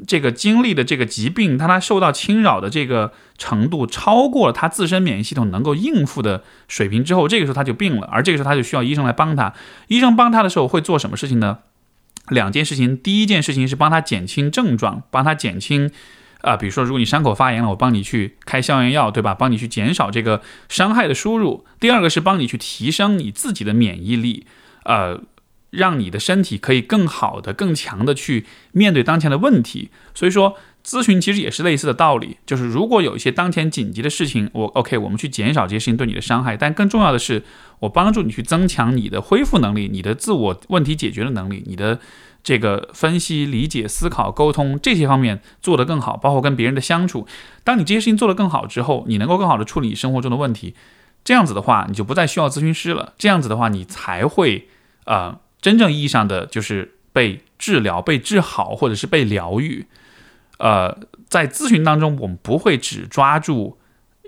[0.06, 9.52] 这个经历的这个疾病，当他受到侵扰的这个程度超过了他自身免疫系统能够应付的水平之后，这个时候他就病了，而这个时候他就需要医生来帮他。
[9.88, 11.58] 医生帮他的时候会做什么事情呢？
[12.28, 15.90] 两件事情，第一件事情是帮他减轻症状，帮他减轻，
[16.40, 19.34] 啊，比如说如果你伤口发炎了，我帮你去开消炎药，对吧？
[19.34, 21.64] 帮你去减少这个伤害的输入。
[21.80, 24.46] 第二个是帮你去提升你自己的免疫力，
[24.84, 25.20] 呃。
[25.72, 29.90] 让你的身体可以更好的、更强的去面对当前的问题。
[30.14, 36.56] 所以说，咨询其实也是类似的道理，就是如果有一些当前紧急的事情，我 OK，我们去减少这些事情对你的伤害。
[36.56, 37.42] 但更重要的是，
[37.80, 42.00] 我帮助你去增强你的恢复能力、你的自我问题解决的能力、你的
[42.42, 47.26] 这个分析、理解、思考、沟通这些方面做得更好，包括跟别人的相处。
[47.64, 50.74] 当你这些事情做得更好之后，你能够更好的处理你生活中的问题。
[51.24, 53.14] 这样子的话，你就不再需要咨询师了。
[53.16, 54.68] 这样子的话，你才会
[55.04, 55.38] 啊。
[55.62, 59.86] 真正意义上的就是被治疗、被治好，或者是被疗愈。
[60.58, 60.98] 呃，
[61.28, 63.78] 在咨询当中，我们不会只抓住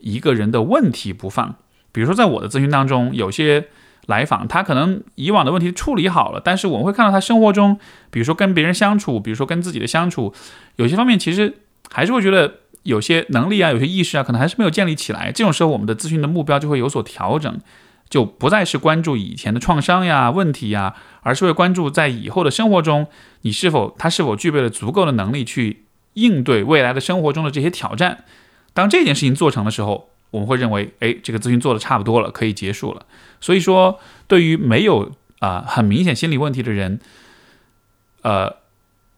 [0.00, 1.56] 一个人的问题不放。
[1.92, 3.68] 比如说，在我的咨询当中，有些
[4.06, 7.78] 来访他可能以往的问题处理好了，但是我们会看到他生活中，
[8.10, 10.34] 比如说跟别人相处，比如说跟自己的相处，
[10.76, 11.58] 有些方面其实
[11.90, 15.30] 还是会觉得有些能力啊、有些意识啊，可能还是没有建立起来。
[15.30, 17.60] 这种时候，我们的咨询的目标就会有所调整。
[18.14, 23.08] 就不再是关注以前的创伤呀、问题呀，而是会关注在以后的生活中，
[23.40, 28.22] 你是否他是否具备了足够的能力去应对未来的生活中的这些挑战。
[28.72, 33.04] 当这件事情做成的时候，我们会认为，哎，这个咨询做的差不多了，可以结束了。
[33.40, 33.98] 所以说，
[34.28, 35.10] 对于没有
[35.40, 37.00] 啊很明显心理问题的人，
[38.22, 38.58] 呃，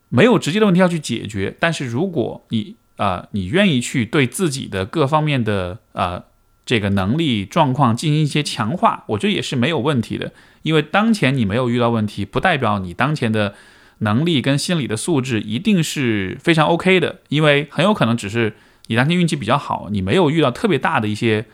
[0.08, 6.24] 没有直接的问题要去解决，但是如果你啊你愿意去对自己的各方面的啊。
[6.66, 10.32] 这个能力状况进行一些强化，我觉得也是没有问题的。
[10.62, 13.54] 因为当前你没有遇到问题，不代表你当前的
[13.98, 17.20] 能力跟心理的素质一定是非常 OK 的。
[17.28, 18.56] 因为很有可能只是
[18.88, 21.46] 你当天运气比较好，你没有遇到特别大的一些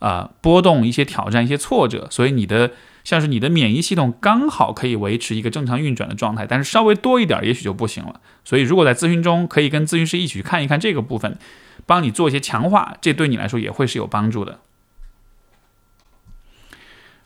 [0.00, 2.72] 啊波动、一些挑战、一些挫折，所以你的
[3.06, 6.44] 像是你的免疫系统刚好可以维持一个正常运转的状态。
[6.46, 8.20] 但是稍微多一点，也许就不行了。
[8.44, 11.38] 所以如果在咨询中可以跟咨询师一起去看一看这个部分。
[11.88, 14.58] 帮你做一些强化，这对你来说也会是有帮助的。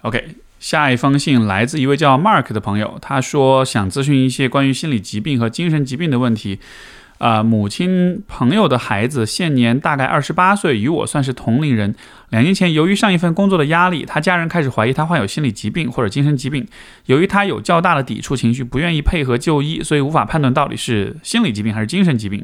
[0.02, 6.58] OK，下一封信来自一位叫 Mark 的朋友，他说想咨询一些关于心理疾病和精神疾病的问题。
[7.20, 11.94] 啊，母亲朋友的孩子现年大概二十八岁，与我算是同龄人。
[12.30, 16.66] 两年前，由于上一份工作的压力，他家人开始怀疑他患有心理疾病或者精神疾病。
[17.04, 22.42] 由于他有较大的抵触情绪，不愿意配合就医，所以无法判断到底是心理疾病还是精神疾病。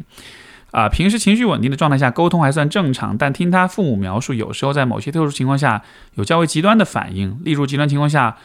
[0.72, 3.16] 啊，平时情绪稳定的状态下，沟通还算正常。
[3.16, 5.80] 但听他父母描述，有时候在某些特殊情况下，
[6.16, 7.40] 有较为极端的反应。
[7.42, 8.36] 例如，极端情况下，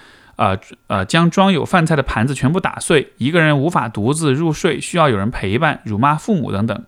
[0.42, 6.84] 呃呃，将装有饭菜的盘子全部打碎，一个人无法独自入睡，需要有人陪伴，辱骂父母等等。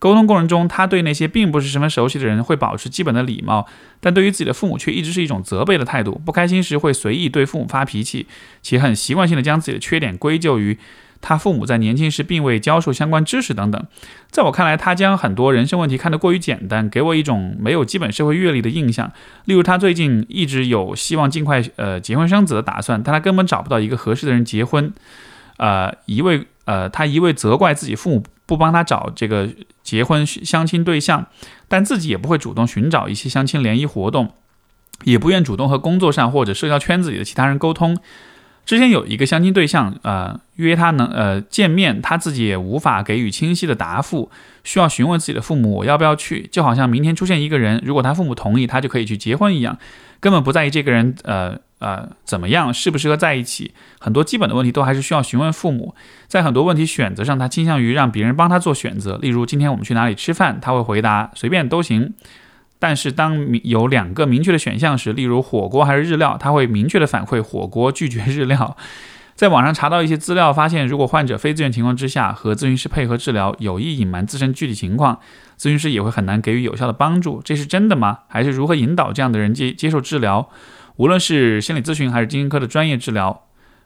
[0.00, 3.68] 沟通过程中，他对那些并不是十分熟悉的人会保持基本的礼貌，
[4.00, 6.20] 但对于自己的父母却一直是一种责备的态度。
[6.26, 8.26] 不开心时会随意对父母发脾气，
[8.60, 10.76] 且很习惯性的将自己的缺点归咎于。
[11.28, 13.84] 他父母在年轻时并未教授相关知识等等，
[14.30, 19.10] 在我看来，他将很多人生问题看得过于简单，给我一种没有基本社会阅历的印象。
[19.46, 24.92] 例如，他最近一直有希望尽快呃结婚生子的打算，但他根本找不到一个合适的人结婚。
[25.56, 29.48] 呃，一味呃，他一味责怪自己父母不帮他找这个
[29.82, 31.26] 结婚相亲对象，
[31.66, 34.30] 但自己也不会主动寻找一些相亲联谊活动，
[35.02, 37.98] 也不愿主动和工作上或者社交圈子里的其他人沟通。
[38.66, 44.28] 之前有一个相亲对象，呃，约他能呃见面，他自己也无法给予清晰的答复，
[44.64, 49.78] 需要询问自己的父母我要不要去，就好像明天出现一个人，如果他父母同意，他就可以去结婚一样，
[50.18, 55.94] 根本不在意这个人呃呃怎么样，适不适合在一起，很多基本的问题都还是需要询问父母。
[56.26, 62.14] 在很多问题选择上，他倾向于让别人帮他做选择，例如今天我们去哪里吃饭，他会回答随便都行。
[62.78, 68.76] 但是当有两个明确的选项时，例如火锅还是日料，他会明确的反馈火锅，拒绝日料。
[69.36, 75.20] 在网上查到一些资料，发现如果患者非自愿情况之下和咨询师配合治疗，有意隐瞒自身具体情况，
[75.58, 77.42] 咨询师也会很难给予有效的帮助。
[77.44, 78.20] 这是真的吗？
[78.28, 80.48] 还是如何引导这样的人接接受治疗？
[80.96, 83.42] 无论是心理咨询还是精神科的专业治疗，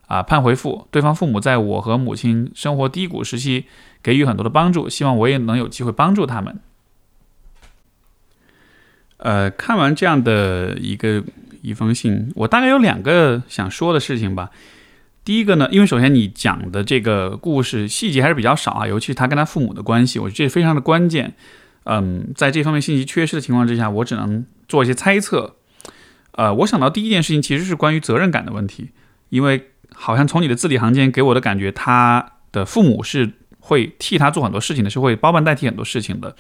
[0.07, 0.87] 啊，盼回复。
[0.93, 3.65] 对方父母在我和母亲生活低谷时期
[4.01, 6.61] 给予很多的帮助，希望我也能有机会帮助他们。
[9.23, 11.23] 呃，看完这样的一个
[11.63, 14.51] 一封信，我大概有两个想说的事情吧。
[15.23, 21.35] 第一个呢，因为首先你讲的这个故事细节还是比较少啊，尤其是他跟他父母的关系，我觉得这非常的关键。
[21.85, 25.57] 嗯，在这方面信息缺失的情况之下，我只能做一些猜测。
[26.33, 28.89] 呃，我想到第一件事情其实是关于责任感的问题，
[29.29, 36.35] 因为好像从你的字里行间给我的感觉，他的父母是会替他做很多事情的，是会包办代替很多事情的。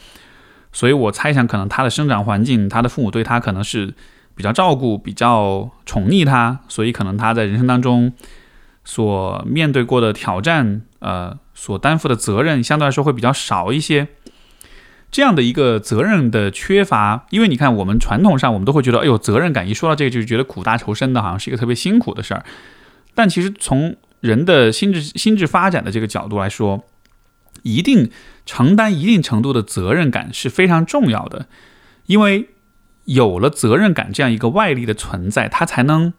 [0.72, 3.94] 所以我猜想，可能他的生长环境，他的父母对他可能是
[4.34, 8.12] 比较照顾、比较宠溺他，所以可能他在人生当中。
[8.82, 14.08] 所面对过的挑战，呃，所担负的责任相对来说会比较少一些。
[15.10, 22.42] 这样的一个责任的缺乏，因为你看，我们传统上我们都会觉得，哎呦，责任感一说到这个，就是觉得苦大仇深的，好像是一个特别辛苦的事儿。
[23.14, 26.82] 但其实从人的心智心智发展的这个角度来说，
[27.62, 28.10] 一定
[28.50, 31.46] 承担一定程度的责任感是非常重要的，
[32.06, 32.48] 因为
[33.04, 36.12] 有了责任感这样一个外力的存在，它才能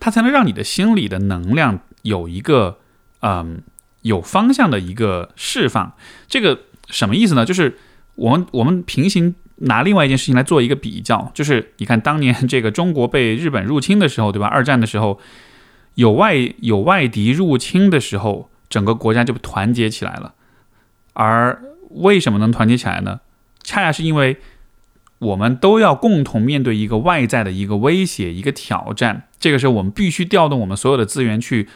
[0.00, 1.78] 它才能让你的心里的能量。
[2.02, 2.78] 有一个，
[3.20, 3.62] 嗯，
[4.02, 5.92] 有方向的一个释放，
[6.26, 7.44] 这个什么意思呢？
[7.44, 7.78] 就是
[8.16, 14.48] 我们我们平行拿另外一件事情来做一个比较，就是你看当年这个中国被日本入侵的时候，对吧？
[14.48, 15.20] 二战的时候，
[15.94, 20.34] 有外有外敌入侵的时候，整个国家就团结起来了。
[21.14, 21.60] 而
[21.90, 23.20] 为什么能团结起来呢？
[23.62, 24.38] 恰恰是因为。
[25.20, 29.24] 我们都要共同面对一个外在的一个威胁、一个挑战。
[29.40, 31.68] 这个时候，我们必须调动我们所有的资源去，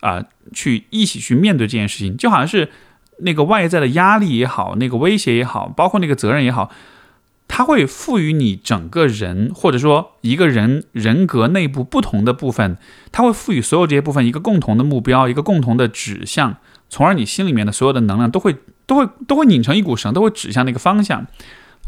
[0.00, 2.16] 啊，去一起去面对这件事情。
[2.16, 2.70] 就好像是
[3.18, 6.70] 那个外在的压力也好，那个威胁也好，包括那个责任也好，
[7.46, 12.78] 它会赋予你整个人，或者说一个人人格内部不同的部分，
[13.12, 16.56] 它会赋予所有这些部分一个共同的目标、一个共同的指向，
[16.88, 18.56] 从而你心里面的所有的能量都会
[18.86, 21.26] 都会都会拧成一股绳，都会指向那个方向。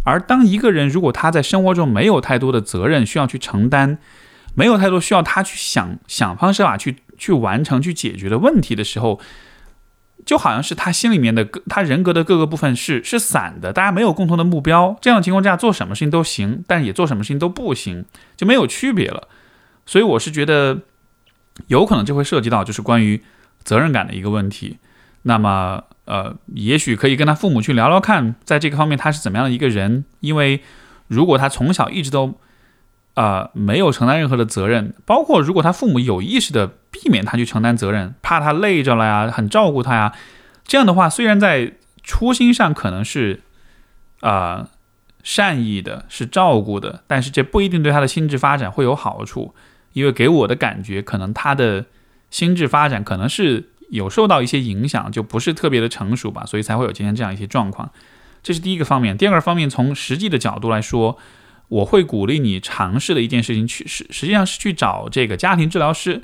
[0.04, 3.98] 而当一个人如果他在生活中没有太多的责任需要去承担，
[4.54, 9.20] 没有太多需要他去想想方设法去去完成去解决的问题的时候，
[10.24, 18.04] 就好像是他心里面的他人格的各个部分是是散的，大家没有共同的目标，这样的情况下做什么事情都行，但也做什么事情都不行，
[18.36, 19.28] 就没有区别了。
[19.84, 20.78] 所以我是觉得
[21.66, 23.22] 有可能就会涉及到就是关于
[23.62, 24.78] 责任感的一个问题。
[25.22, 25.84] 那么。
[26.08, 30.06] 呃，也许可以跟他父母去聊聊看，在这个方面他是怎么样的一个人。
[30.20, 30.62] 因为
[31.06, 32.40] 如果他从小一直都
[33.12, 40.14] 啊没有承担任何的责任，包括如果他父母有意识的避免他去承担责任，怕他累着了呀，很照顾他呀，
[40.64, 43.42] 这样的话，虽然在初心上可能是
[44.20, 44.70] 啊
[45.22, 49.54] 善意的，是照顾的，但是这不一定对他的心智发展会有好处。
[49.92, 51.84] 因为给我的感觉，可能他的
[52.30, 53.68] 心智发展可能是。
[53.90, 57.90] 有受到一些影响，就不是特别的成熟吧，所以才会有今天这样一些状况。
[58.42, 59.16] 这是第一个方面。
[59.16, 61.18] 第二个方面，从实际的角度来说，
[61.68, 66.22] 我会鼓励你尝试的一件事情，去实实际上是去找这个家庭治疗师。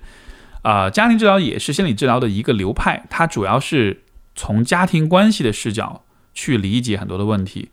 [0.63, 4.03] 啊，家庭治疗也是心理治疗的一个流派，它主要是
[4.35, 7.71] 从家庭关系的视角去理解很多的问题。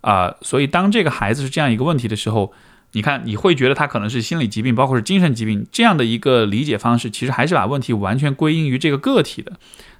[0.00, 2.52] 啊，所以当这个孩子是这样一个问题的时候。
[2.92, 9.52] 你看，你会觉得他可能是心理疾病，包括是精神疾病这样的一个理解方式，其实还是把问题完全归因于这个个体的。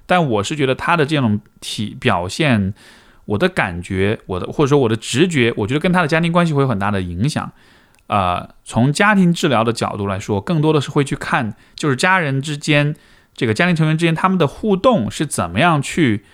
[0.07, 2.73] 但我是觉得他的这种体表现，
[3.25, 7.51] 我的感觉，我的或者说我的直觉，我觉得跟他的家庭关系会有很大的影响。
[8.07, 12.95] 啊，从家庭治疗的角度来说，更多的是会去看，就是家人之间，
[13.35, 16.25] 这个家庭成员之间他们的互动是怎么样去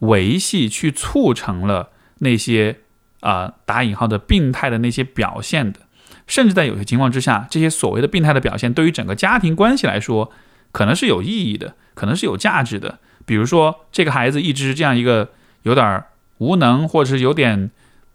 [0.00, 2.78] 维系、去促成了那些
[3.20, 5.78] 啊打引号的病态的那些表现的。
[6.26, 10.30] 甚至在有些情况之下，这些所谓的病态的表现，对于整个家庭关系来说，
[10.70, 12.98] 可能是有意义的，可能是有价值的。
[13.24, 15.30] 比如说，这个孩子一直这样一个
[15.62, 16.04] 有点
[16.38, 17.70] 无能，或者是有点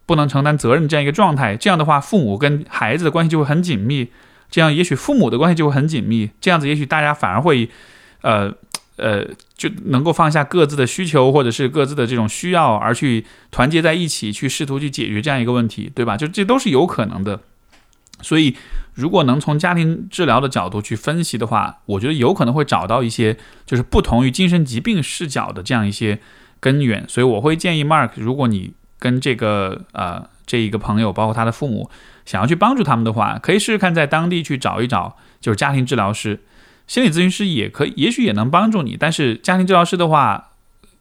[0.05, 4.09] 不能承担责任这样一个状态，这样的话，父母跟孩子的关系就会很紧密。
[4.49, 6.31] 这样，也许父母的关系就会很紧密。
[6.39, 7.69] 这样子，也许大家反而会，
[8.21, 8.51] 呃
[8.95, 16.17] 呃，就能够放下各自的需求，或者是各自的这种需要，而去团结在一起，去试图去解决这样一个问题，对吧？
[16.17, 17.41] 就这都是有可能的。
[18.21, 18.55] 所以，
[18.93, 26.19] 如果能从家庭治疗的角度去分析的话，我觉得有可能会找到一些就是不同于精神疾病视角的这样一些
[26.59, 27.05] 根源。
[27.07, 31.89] 所以，我会建议 Mark，如果你跟这个呃这一个朋友，包括他的父母，
[32.25, 36.41] 想要去帮助他们的话，可以试试看在当地去找一找，就是家庭治疗师。
[36.87, 38.97] 心理咨询师也可以，也许也能帮助你。
[38.97, 40.51] 但是家庭治疗师的话，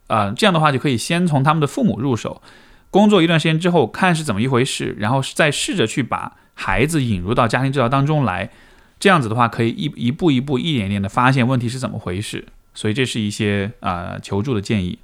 [0.09, 2.43] 呃，这样的话就可以先从他们的父母入手，
[2.91, 8.51] 工作一段时间之后看是怎么一回事，然后再试着去把孩子引入到家庭治疗当中来。
[8.99, 12.47] 这样子的话，可以一一步一步、一点点的发现问题是怎么回事。
[12.75, 14.99] 所以这是一些啊求助的建议。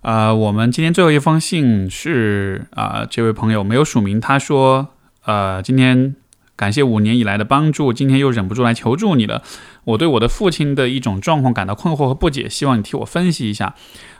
[0.00, 6.14] 啊，我们今天最后一封信是啊，这位朋友没有署名，他说，呃，今天
[6.58, 9.42] 感谢五年以来的帮助，今天又忍不住来求助你了。
[9.84, 13.74] 我对我的父亲的一种状况感到困惑和不解，希望你替我分析一下。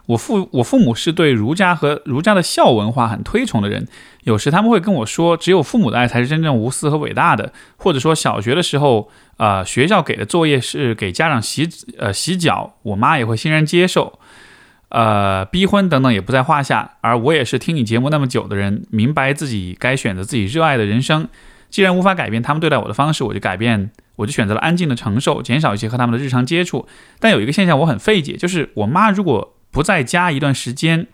[0.06, 3.86] 我父我父母是对儒家和儒家的孝文化很推崇的人，
[4.22, 11.68] 有时他们会跟我说，只有父母的爱才是真正无私和伟大的，或者说小学的时候，呃，学校给的作业是给家长洗
[11.98, 14.18] 呃洗脚，我妈也会欣然接受。
[14.90, 21.28] 呃，逼婚等等也不在话下，而我也是听你节目那么久的人，明白自己该选择自己热爱的人生。
[21.70, 26.86] 既然无法改变他们对待我的方式，我就改变，我就选择了安静的承受，减少一些和他们的日常接触。
[27.18, 31.06] 但有一个现象我很费解，就是我妈如果不在家一段时间，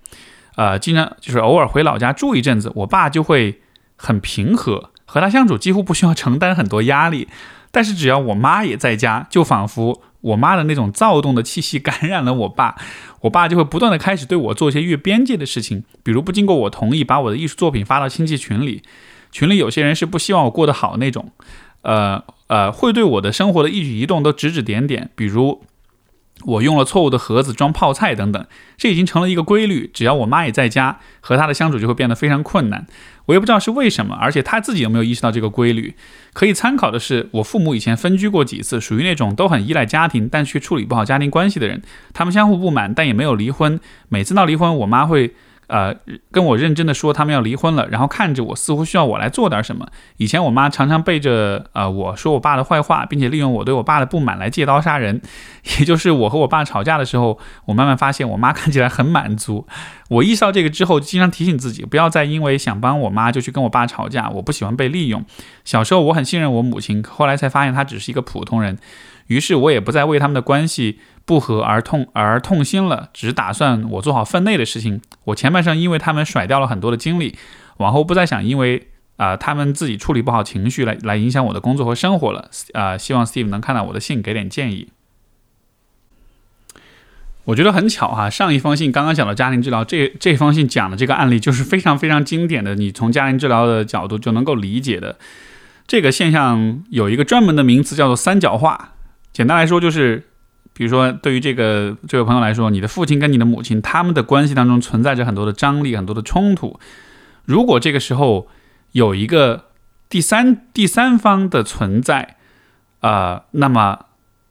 [0.56, 3.60] 呃，经常就是偶尔回老家住一阵子，我爸就会
[3.96, 7.28] 很平和，和他相处几乎不需要承担很多压力。
[7.70, 10.02] 但是只要我妈也在家，就仿佛。
[10.24, 12.76] 我妈的那种躁动的气息感染了我爸，
[13.20, 18.82] 我爸就会不断的开始对我做一些越边界的事情，比如不经过我同意把我的艺术作品发到亲戚群里，
[19.34, 21.32] 群里有些人是不希望我过得好那种，
[21.82, 25.62] 呃呃，会对我的生活的一举一动都指指点点，比如。
[26.46, 28.44] 我用了错误的盒子装泡菜等等，
[28.76, 29.88] 这已经成了一个规律。
[29.94, 32.86] 只要我妈也在家，和她的相处就会变得非常困难。
[33.26, 35.94] 我也不知道是为什么，而且她自己有没有意识到这个规律？
[36.34, 41.80] 可以参考的是，我父母以前分居过几次，属于那种都很依赖家庭，但却处理不好家庭关系的人。
[42.12, 43.80] 他们相互不满，但也没有离婚。
[44.08, 45.34] 每次闹离婚，我妈会。
[45.66, 45.94] 呃，
[46.30, 49.86] 跟我认真的说他们要离婚了，然后看着我，似乎需要我来做点什么。
[50.18, 55.22] 以前我妈常常背着呃我说我爸的坏话，并且利用我对我爸的不满来借刀杀人。
[55.78, 59.66] 也就是我和我爸吵架的时候，我慢慢发现我妈看起来很满足。
[60.10, 64.28] 我意识到这个之后，经常提醒自己不要再因为想帮我妈就去跟我爸吵架。
[64.28, 65.24] 我不喜欢被利用。
[65.64, 68.78] 小时候我很信任我母亲，后来才发现她只是一个普通人。
[69.28, 70.98] 于是我也不再为他们的关系。
[71.26, 75.00] 不和而痛而痛心了，只打算我做好分内的事情。
[75.24, 77.34] 我前半生因为他们甩掉了很多的精力，
[77.78, 82.50] 往后不再想因为啊他们自己处理不好情绪来来影响我的工作和生活了。
[82.74, 84.88] 啊，希望 Steve 能看到我的信，给点建议。
[87.44, 95.16] 我觉得很巧哈，上一封信刚刚讲到家庭治疗，这这封信讲的这个案例就是非常非常经典的，你从家庭治疗的角度就能够理解的
[95.86, 98.90] 这个现象，有一个专门的名词叫做三角化。
[99.34, 100.22] 简单来说就是。
[100.76, 106.80] 比如说，对于这个这位朋友来说，你的父亲跟你的母亲他们的关系当中存在着很多的张力、很多的冲突。
[107.44, 108.48] 如果这个时候
[108.90, 109.66] 有一个
[110.08, 112.38] 第三第三方的存在，
[113.02, 114.06] 啊，那么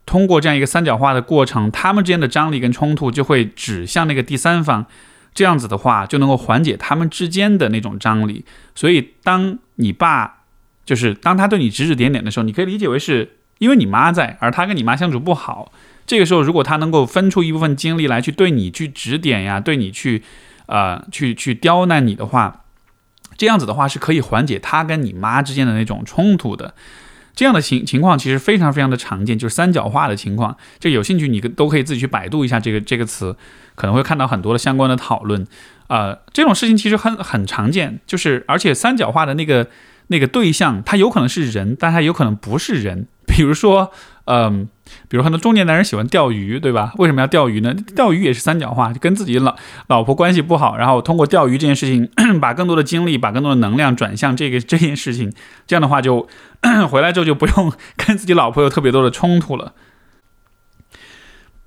[0.05, 4.85] 通过这样一个三角化的过程，他们之间的张力跟冲突就会指向那个第三方，
[5.33, 8.45] 这样子的话就能够缓解他们之间的那种张力。
[8.73, 10.43] 所以，当你爸
[10.85, 15.71] 就是当他对你指指点点的时候，你可以理解为是因为你妈在，而他跟你妈相处不好。
[16.05, 20.21] 这个时候，如果他能够分出一部分精力来去对你去指点呀，对你去，
[20.65, 22.65] 呃，去去刁难你的话，
[23.37, 26.73] 这样子的话是可以缓解他跟你妈之间的那种冲突的。
[27.33, 30.57] 这样的情情况其实非常非常的常见，就是三角化的情况。
[30.77, 33.33] 这有兴趣你都可以自己去百度一下这个这个词，
[33.75, 35.47] 可能会看到很多的相关的讨论。
[35.87, 39.67] 呃，这种事情其实很很常见，就是而且三角化的那个
[40.13, 43.07] 那个对象，他有可能是人，但他有可能不是人。
[43.27, 43.91] 比如说，
[44.25, 44.69] 嗯。
[45.07, 46.93] 比如很多中年男人喜欢钓鱼，对吧？
[46.97, 47.73] 为什么要钓鱼呢？
[47.95, 49.55] 钓鱼也是三角化，就跟自己老
[49.87, 52.07] 老婆关系不好，然后通过钓鱼这件事情，
[52.39, 55.31] 把更多的精力、把更多的能量转向这个这件事情。
[55.65, 56.27] 这样的话，就
[56.91, 59.73] 回来之后就不用 跟自己老婆有特别多的冲突了。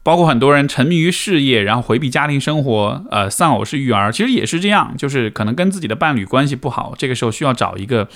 [0.03, 8.09] 包括很多人沉迷于事业，然后回避家庭生活，呃，丧偶式育儿，其实也是这样，就是可能跟自己的伴侣关系不好，这个时候需要找一个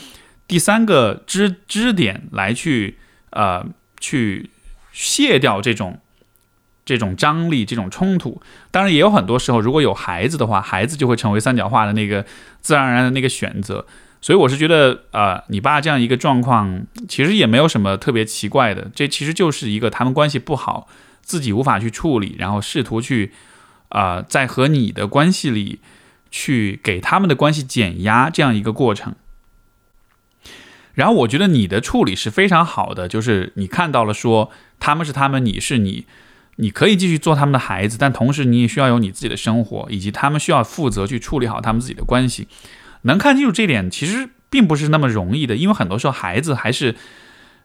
[0.50, 2.98] 第三个支支点来去，
[3.30, 3.64] 呃，
[3.98, 4.50] 去。
[4.92, 6.00] 卸掉这种
[6.84, 8.42] 这种张力、这种冲突，
[8.72, 12.26] 当然也有很多时候，如果有孩子的话，孩子就会成为三角化的那个
[12.60, 13.86] 自然而然的那个选择。
[14.20, 18.90] 所以我是觉得，呃，你爸这样一个状况，其实也没有什么特别奇怪的。
[18.92, 20.88] 这其实就是一个他们关系不好，
[21.22, 23.32] 自己无法去处理，然后试图去
[23.90, 25.78] 啊，在和你的关系里
[26.32, 29.14] 去给他们的关系减压这样一个过程。
[31.00, 36.04] 然后我觉得你的处理是非常好的，就是你看到了说他们是他们，你是你，
[36.56, 42.48] 你可以继续做他们的孩子，但同时你也需要有你自己的生活，以及他们需要负责去处理好他们自己的关系。
[43.04, 46.94] 能看清楚这点其实并不是那么容易的，因为很多时候孩子还是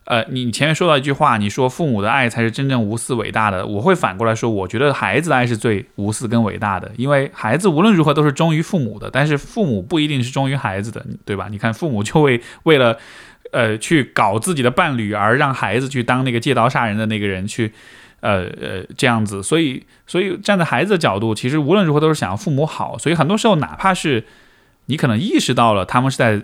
[0.06, 3.66] 呃，你前面说到一句话，你说父母的爱才是真正无私伟大的。
[3.66, 11.48] 我会反过来说，我觉得孩子的爱是最无私跟伟大的，因为孩子无论如何都是忠于父母的，但是父母不一定是忠于孩子的，对吧？
[11.50, 13.00] 你看，父母就会为了，
[13.52, 17.74] 呃，去搞自己的伴侣而让孩子去当那个借刀杀人的那个人去，
[18.20, 19.42] 呃呃，这样子。
[19.42, 22.96] 所以，所以站在孩子的角度，其实无论如何都是想要父母好。
[23.00, 24.26] 所以很多时候，哪怕是
[24.86, 26.44] 你可能意识到了他们是在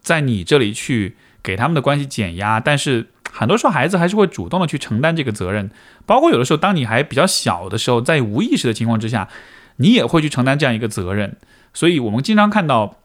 [0.00, 1.16] 在你这里去。
[1.42, 5.70] 给他们的关系减压，但是很多时候孩子还是会主动的去承担这个责任，
[6.06, 9.28] 包括有的时候当你还比较小的时候，在无意识的情况之下，
[9.76, 11.36] 你也会去承担这样一个责任。
[11.72, 12.96] 所以，我们经常看到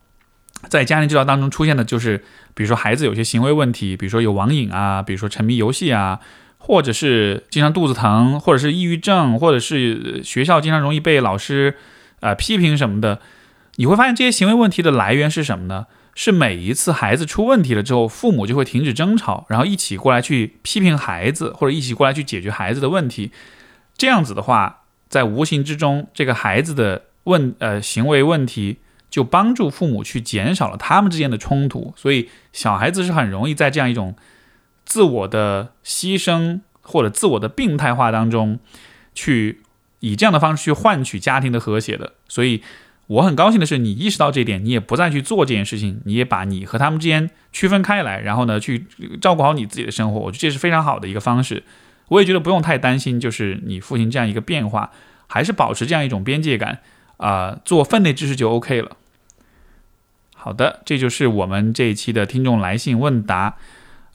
[0.68, 2.24] 在家庭治疗当中出现的就是，
[2.56, 6.20] 比如说孩子有些行为问题，比如说有网瘾啊，比如说沉迷游戏啊，
[6.58, 11.76] 或者是经常肚子疼，或者是抑郁症，或者是学校经常容易被老师
[12.22, 13.20] 呃批评什么的，
[13.76, 15.86] 你会发现这些行为问题的来源是什么呢？
[16.18, 23.32] 是每一次孩子出问题了之后，父母就会停止争吵，然后一起过来去批评孩子，或者一起过来去解决孩子的问题。
[23.98, 28.78] 这样子的话，在无形之中，这个孩子的问呃行为问题
[29.10, 31.94] 就帮助父母去减少了他们之间的冲突。
[31.98, 34.16] 所以，小孩子是很容易在这样一种
[34.86, 38.60] 自我的牺牲或者自我的病态化当中，
[39.14, 39.62] 去
[40.00, 42.14] 以这样的方式去换取家庭的和谐的。
[42.30, 42.64] 所以。
[43.08, 48.88] 我很高兴的是，你意识到这一点，你也不再去做这件事情，你也把你和他们之间区分开来，然后呢，去
[49.22, 50.20] 照顾好你自己的生活。
[50.20, 51.64] 我觉得这是非常好的一个方式。
[52.08, 54.92] 我也觉得不用太担心，就是你父亲这样一个变化，
[55.28, 56.80] 还是保持这样一种边界感
[57.18, 58.98] 啊，做分内之事就 OK 了。
[60.36, 63.58] 好的，这就是我们这一期的听众来信问答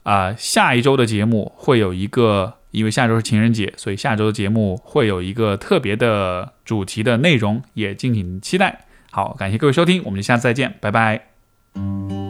[0.03, 2.55] 啊，下一周的节目会有一个。
[2.71, 8.85] 因为下周是情人节，所以下周的节目会有一个特别的主题的内容，也敬请期待。
[9.11, 12.20] 好，感谢各位收听，我们就下次再见，拜拜。